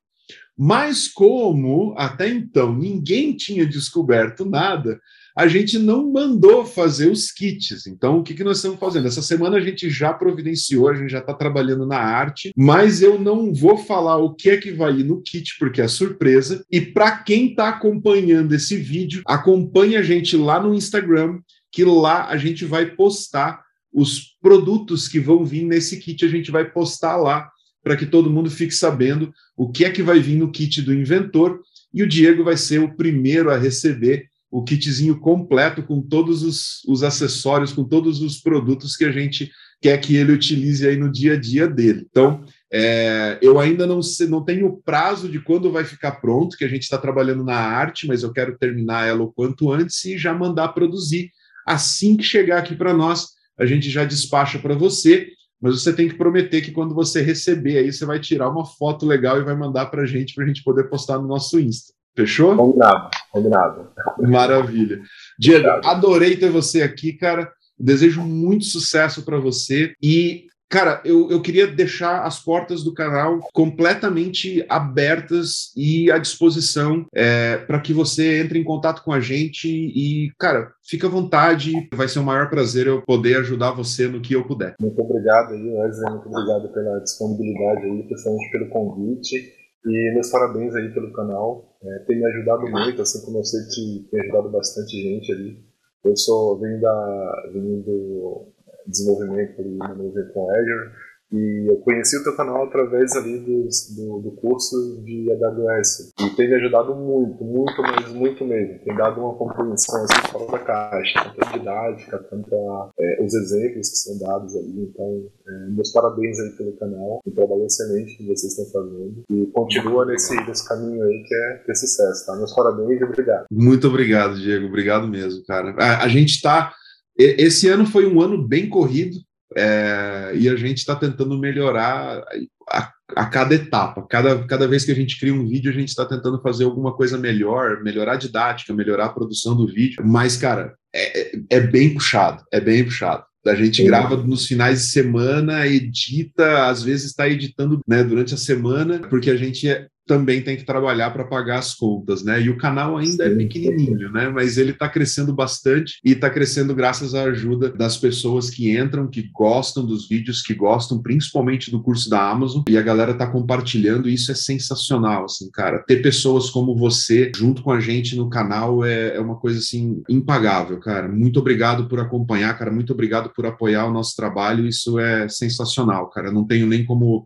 Mas 0.58 1.08
como 1.08 1.94
até 1.98 2.30
então 2.30 2.74
ninguém 2.74 3.36
tinha 3.36 3.66
descoberto 3.66 4.46
nada, 4.46 5.00
a 5.36 5.48
gente 5.48 5.78
não 5.78 6.10
mandou 6.12 6.66
fazer 6.66 7.12
os 7.12 7.30
kits. 7.30 7.86
Então, 7.88 8.20
o 8.20 8.24
que, 8.24 8.34
que 8.34 8.44
nós 8.44 8.58
estamos 8.58 8.80
fazendo? 8.80 9.08
Essa 9.08 9.22
semana 9.22 9.58
a 9.58 9.60
gente 9.60 9.90
já 9.90 10.14
providenciou, 10.14 10.88
a 10.88 10.96
gente 10.96 11.12
já 11.12 11.20
está 11.20 11.34
trabalhando 11.34 11.86
na 11.86 11.98
arte, 11.98 12.54
mas 12.56 13.02
eu 13.02 13.20
não 13.20 13.54
vou 13.54 13.78
falar 13.78 14.16
o 14.16 14.34
que 14.34 14.50
é 14.50 14.58
que 14.58 14.72
vai 14.72 15.00
ir 15.00 15.04
no 15.04 15.22
kit, 15.22 15.58
porque 15.60 15.82
é 15.82 15.88
surpresa. 15.90 16.64
E 16.72 16.80
para 16.80 17.18
quem 17.18 17.50
está 17.50 17.68
acompanhando 17.68 18.56
esse 18.56 18.78
vídeo, 18.78 19.24
acompanhe 19.28 19.98
a 19.98 20.02
gente 20.02 20.38
lá 20.38 20.62
no 20.62 20.74
Instagram, 20.74 21.40
que 21.70 21.84
lá 21.84 22.30
a 22.30 22.38
gente 22.38 22.64
vai 22.64 22.86
postar 22.86 23.62
os 23.92 24.38
produtos 24.42 25.08
que 25.08 25.20
vão 25.20 25.44
vir 25.44 25.66
nesse 25.66 26.00
kit, 26.00 26.24
a 26.24 26.30
gente 26.30 26.50
vai 26.50 26.64
postar 26.64 27.18
lá 27.18 27.50
para 27.86 27.96
que 27.96 28.08
todo 28.08 28.32
mundo 28.32 28.50
fique 28.50 28.74
sabendo 28.74 29.32
o 29.56 29.72
que 29.72 29.86
é 29.86 29.92
que 29.92 30.02
vai 30.02 30.20
vir 30.20 30.38
no 30.38 30.52
kit 30.52 30.82
do 30.82 30.92
inventor. 30.92 31.62
E 31.94 32.02
o 32.02 32.10
Diego 32.10 32.44
vai 32.44 32.58
ser 32.58 32.80
o 32.80 32.96
primeiro 32.96 33.52
a 33.52 33.58
receber 33.60 34.26
o 34.50 34.64
kitzinho 34.64 35.20
completo 35.20 35.84
com 35.84 36.02
todos 36.02 36.42
os, 36.42 36.84
os 36.88 37.04
acessórios, 37.04 37.72
com 37.72 37.84
todos 37.84 38.22
os 38.22 38.42
produtos 38.42 38.96
que 38.96 39.06
a 39.06 39.12
gente 39.12 39.52
quer 39.80 40.00
que 40.00 40.16
ele 40.16 40.32
utilize 40.32 40.88
aí 40.88 40.98
no 40.98 41.12
dia 41.12 41.34
a 41.34 41.40
dia 41.40 41.68
dele. 41.68 42.08
Então, 42.10 42.44
é, 42.74 43.38
eu 43.40 43.60
ainda 43.60 43.86
não, 43.86 44.02
sei, 44.02 44.26
não 44.28 44.44
tenho 44.44 44.82
prazo 44.84 45.30
de 45.30 45.40
quando 45.40 45.72
vai 45.72 45.84
ficar 45.84 46.14
pronto, 46.14 46.58
que 46.58 46.66
a 46.66 46.68
gente 46.68 46.84
está 46.84 46.98
trabalhando 46.98 47.44
na 47.44 47.56
arte, 47.56 48.08
mas 48.08 48.24
eu 48.24 48.34
quero 48.34 48.58
terminar 48.58 49.08
ela 49.08 49.22
o 49.22 49.32
quanto 49.32 49.72
antes 49.72 50.04
e 50.06 50.18
já 50.18 50.34
mandar 50.34 50.70
produzir. 50.70 51.30
Assim 51.68 52.18
que 52.18 52.24
chegar 52.24 52.58
aqui 52.58 52.76
para 52.76 52.96
nós, 52.96 53.28
a 53.60 53.66
gente 53.68 53.92
já 53.92 54.04
despacha 54.04 54.58
para 54.58 54.74
você 54.74 55.28
mas 55.62 55.82
você 55.82 55.94
tem 55.94 56.08
que 56.08 56.16
prometer 56.16 56.62
que 56.62 56.72
quando 56.72 56.94
você 56.94 57.22
receber 57.22 57.78
aí, 57.78 57.92
você 57.92 58.06
vai 58.06 58.20
tirar 58.20 58.50
uma 58.50 58.66
foto 58.66 59.06
legal 59.06 59.40
e 59.40 59.44
vai 59.44 59.56
mandar 59.56 59.88
para 59.88 60.04
a 60.04 60.06
gente, 60.06 60.34
para 60.34 60.44
a 60.44 60.48
gente 60.48 60.64
poder 60.64 60.86
postar 60.86 61.18
no 61.18 61.28
nosso 61.28 61.60
Insta. 61.60 61.94
Fechou? 62.16 62.56
Combinado, 62.56 63.10
combinado. 63.32 63.92
Maravilha. 64.20 65.02
Diego, 65.38 65.68
adorei 65.84 66.38
ter 66.38 66.50
você 66.50 66.82
aqui, 66.82 67.14
cara. 67.14 67.52
Desejo 67.78 68.22
muito 68.22 68.64
sucesso 68.64 69.24
para 69.24 69.38
você 69.38 69.94
e 70.02 70.46
Cara, 70.70 71.02
eu, 71.06 71.30
eu 71.30 71.42
queria 71.42 71.68
deixar 71.68 72.24
as 72.24 72.40
portas 72.40 72.84
do 72.84 72.94
canal 72.94 73.40
completamente 73.54 74.66
abertas 74.68 75.72
e 75.78 76.12
à 76.12 76.18
disposição 76.18 77.06
é, 77.14 77.58
para 77.58 77.80
que 77.80 77.94
você 77.94 78.42
entre 78.42 78.60
em 78.60 78.64
contato 78.64 79.04
com 79.04 79.14
a 79.14 79.20
gente 79.20 79.68
e, 79.68 80.32
cara, 80.40 80.72
fica 80.84 81.08
à 81.08 81.10
vontade. 81.10 81.72
Vai 81.94 82.08
ser 82.08 82.20
um 82.20 82.24
maior 82.24 82.50
prazer 82.50 82.88
eu 82.88 83.02
poder 83.04 83.38
ajudar 83.38 83.72
você 83.72 84.08
no 84.08 84.22
que 84.22 84.34
eu 84.34 84.46
puder. 84.46 84.76
Muito 84.80 85.00
obrigado 85.02 85.54
aí, 85.54 85.72
Wesley. 85.72 86.12
Muito 86.12 86.30
obrigado 86.30 86.74
pela 86.74 87.00
disponibilidade 87.00 87.86
aí, 87.86 88.04
principalmente 88.04 88.52
pelo 88.52 88.70
convite. 88.70 89.54
E 89.86 90.14
meus 90.14 90.30
parabéns 90.32 90.76
aí 90.76 90.92
pelo 90.94 91.14
canal. 91.14 91.78
É, 91.84 92.00
tem 92.00 92.18
me 92.18 92.26
ajudado 92.26 92.68
muito, 92.68 93.02
assim 93.02 93.24
como 93.24 93.38
eu 93.38 93.44
sei 93.44 93.62
que 93.68 94.10
tem 94.10 94.22
ajudado 94.22 94.50
bastante 94.50 94.92
gente 94.92 95.32
ali. 95.32 95.64
Eu 96.04 96.18
sou, 96.18 96.60
da, 96.60 97.50
venho 97.54 97.84
do 97.84 98.55
desenvolvimento 98.88 99.60
ali 99.60 99.78
na 99.78 99.94
nuvem 99.94 100.28
com 100.34 100.50
Azure 100.50 100.92
e 101.32 101.66
eu 101.70 101.78
conheci 101.78 102.18
o 102.18 102.24
teu 102.24 102.36
canal 102.36 102.64
através 102.64 103.14
ali 103.16 103.40
do, 103.40 104.20
do 104.20 104.32
curso 104.40 105.02
de 105.04 105.30
AWS. 105.32 106.14
E 106.20 106.36
tem 106.36 106.48
me 106.48 106.56
ajudado 106.56 106.96
muito, 106.96 107.44
muito, 107.44 107.82
mas 107.82 108.08
muito 108.14 108.46
mesmo. 108.46 108.80
Tem 108.84 108.96
dado 108.96 109.20
uma 109.20 109.36
compreensão 109.36 110.04
assim, 110.04 110.32
fora 110.32 110.52
da 110.52 110.60
caixa, 110.60 111.24
tanto 111.24 111.44
a 111.44 111.58
didática, 111.58 112.18
tanto 112.30 112.56
a, 112.56 112.92
é, 113.00 113.26
os 113.26 113.34
exemplos 113.34 113.90
que 113.90 113.98
são 113.98 114.20
dados 114.20 114.56
ali. 114.56 114.84
Então, 114.84 115.24
é, 115.48 115.70
meus 115.72 115.92
parabéns 115.92 116.40
aí 116.40 116.52
pelo 116.52 116.78
canal. 116.78 117.20
Um 117.26 117.32
trabalho 117.32 117.66
excelente 117.66 118.18
que 118.18 118.28
vocês 118.28 118.58
estão 118.58 118.66
fazendo. 118.72 119.24
E 119.30 119.46
continua 119.48 120.06
nesse, 120.06 120.36
nesse 120.46 120.68
caminho 120.68 121.04
aí 121.04 121.24
que 121.28 121.36
é 121.36 121.64
ter 121.66 121.76
sucesso, 121.76 122.26
tá? 122.28 122.36
Meus 122.36 122.54
parabéns 122.54 123.02
e 123.02 123.04
obrigado. 123.04 123.46
Muito 123.52 123.88
obrigado, 123.88 124.36
Diego. 124.36 124.68
Obrigado 124.68 125.08
mesmo, 125.08 125.44
cara. 125.46 125.76
A, 125.78 126.04
a 126.04 126.08
gente 126.08 126.36
está. 126.36 126.72
Esse 127.18 127.70
ano 127.70 127.86
foi 127.86 128.06
um 128.06 128.22
ano 128.22 128.38
bem 128.38 128.68
corrido, 128.68 129.18
é, 129.56 130.34
e 130.36 130.50
a 130.50 130.56
gente 130.56 130.80
está 130.80 130.96
tentando 130.96 131.38
melhorar 131.38 132.24
a, 132.70 132.92
a, 133.16 133.26
cada 133.26 133.56
etapa. 133.56 134.06
Cada, 134.08 134.44
cada 134.46 134.68
vez 134.68 134.84
que 134.84 134.92
a 134.92 134.96
gente 134.96 135.20
cria 135.20 135.34
um 135.34 135.48
vídeo, 135.48 135.72
a 135.72 135.74
gente 135.74 135.90
está 135.90 136.06
tentando 136.06 136.42
fazer 136.42 136.66
alguma 136.66 136.94
coisa 136.94 137.18
melhor, 137.18 137.82
melhorar 137.82 138.14
a 138.14 138.18
didática, 138.18 138.74
melhorar 138.74 139.06
a 139.06 139.14
produção 139.14 139.56
do 139.56 139.68
vídeo. 139.68 140.04
Mas, 140.06 140.36
cara, 140.36 140.76
é, 140.94 141.38
é 141.50 141.60
bem 141.60 141.94
puxado, 141.94 142.44
é 142.52 142.60
bem 142.60 142.84
puxado. 142.84 143.24
A 143.46 143.54
gente 143.54 143.84
grava 143.84 144.18
nos 144.18 144.48
finais 144.48 144.82
de 144.82 144.88
semana, 144.88 145.68
edita, 145.68 146.66
às 146.66 146.82
vezes 146.82 147.06
está 147.06 147.30
editando 147.30 147.80
né, 147.88 148.04
durante 148.04 148.34
a 148.34 148.38
semana, 148.38 149.00
porque 149.08 149.30
a 149.30 149.38
gente 149.38 149.70
é, 149.70 149.88
também 150.06 150.42
tem 150.42 150.56
que 150.56 150.64
trabalhar 150.64 151.12
para 151.12 151.26
pagar 151.26 151.60
as 151.60 151.74
contas, 151.74 152.24
né? 152.24 152.42
E 152.42 152.50
o 152.50 152.58
canal 152.58 152.98
ainda 152.98 153.26
é 153.26 153.30
Sim. 153.30 153.34
é 153.34 153.38
pequenininho, 153.38 154.12
né? 154.12 154.30
Mas 154.30 154.58
ele 154.58 154.72
está 154.72 154.88
crescendo 154.88 155.34
bastante 155.34 156.00
e 156.04 156.12
está 156.12 156.30
crescendo 156.30 156.76
graças 156.76 157.16
à 157.16 157.24
ajuda 157.24 157.70
das 157.70 157.98
pessoas 157.98 158.50
que 158.50 158.78
entram, 158.78 159.08
que 159.08 159.30
gostam 159.34 159.86
dos 159.86 160.08
vídeos, 160.08 160.42
que 160.42 160.54
gostam 160.54 161.02
principalmente 161.02 161.72
do 161.72 161.82
curso 161.82 162.10
da 162.10 162.30
Amazon 162.30 162.64
e 162.70 162.78
a 162.78 162.82
galera 162.82 163.12
está 163.12 163.28
compartilhando. 163.28 164.08
E 164.08 164.14
isso 164.14 164.32
é 164.32 164.36
sensacional, 164.36 165.26
assim, 165.26 165.50
cara. 165.52 165.80
Ter 165.80 166.02
pessoas 166.02 166.50
como 166.50 166.76
você 166.76 167.32
junto 167.36 167.64
com 167.64 167.72
a 167.72 167.80
gente 167.80 168.16
no 168.16 168.30
canal 168.30 168.86
é, 168.86 169.16
é 169.16 169.20
uma 169.20 169.36
coisa 169.36 169.60
assim 169.60 170.04
impagável, 170.08 170.80
cara. 170.80 171.08
Muito 171.08 171.40
obrigado 171.40 171.88
por 171.88 172.00
acompanhar, 172.00 172.58
cara. 172.58 172.72
Muito 172.72 172.94
obrigado 172.94 173.32
por 173.34 173.46
apoiar 173.46 173.86
o 173.88 173.94
nosso 173.94 174.16
trabalho. 174.16 174.68
Isso 174.68 175.00
é 175.00 175.28
sensacional, 175.28 176.10
cara. 176.10 176.32
Não 176.32 176.46
tenho 176.46 176.68
nem 176.68 176.86
como 176.86 177.26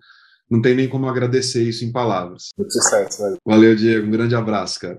não 0.49 0.62
tem 0.62 0.75
nem 0.75 0.89
como 0.89 1.07
agradecer 1.07 1.63
isso 1.63 1.85
em 1.85 1.91
palavras. 1.91 2.49
Muito 2.57 2.73
sucesso, 2.73 3.21
velho. 3.21 3.38
Valeu, 3.45 3.75
Diego. 3.75 4.07
Um 4.07 4.12
grande 4.12 4.35
abraço, 4.35 4.79
cara. 4.79 4.97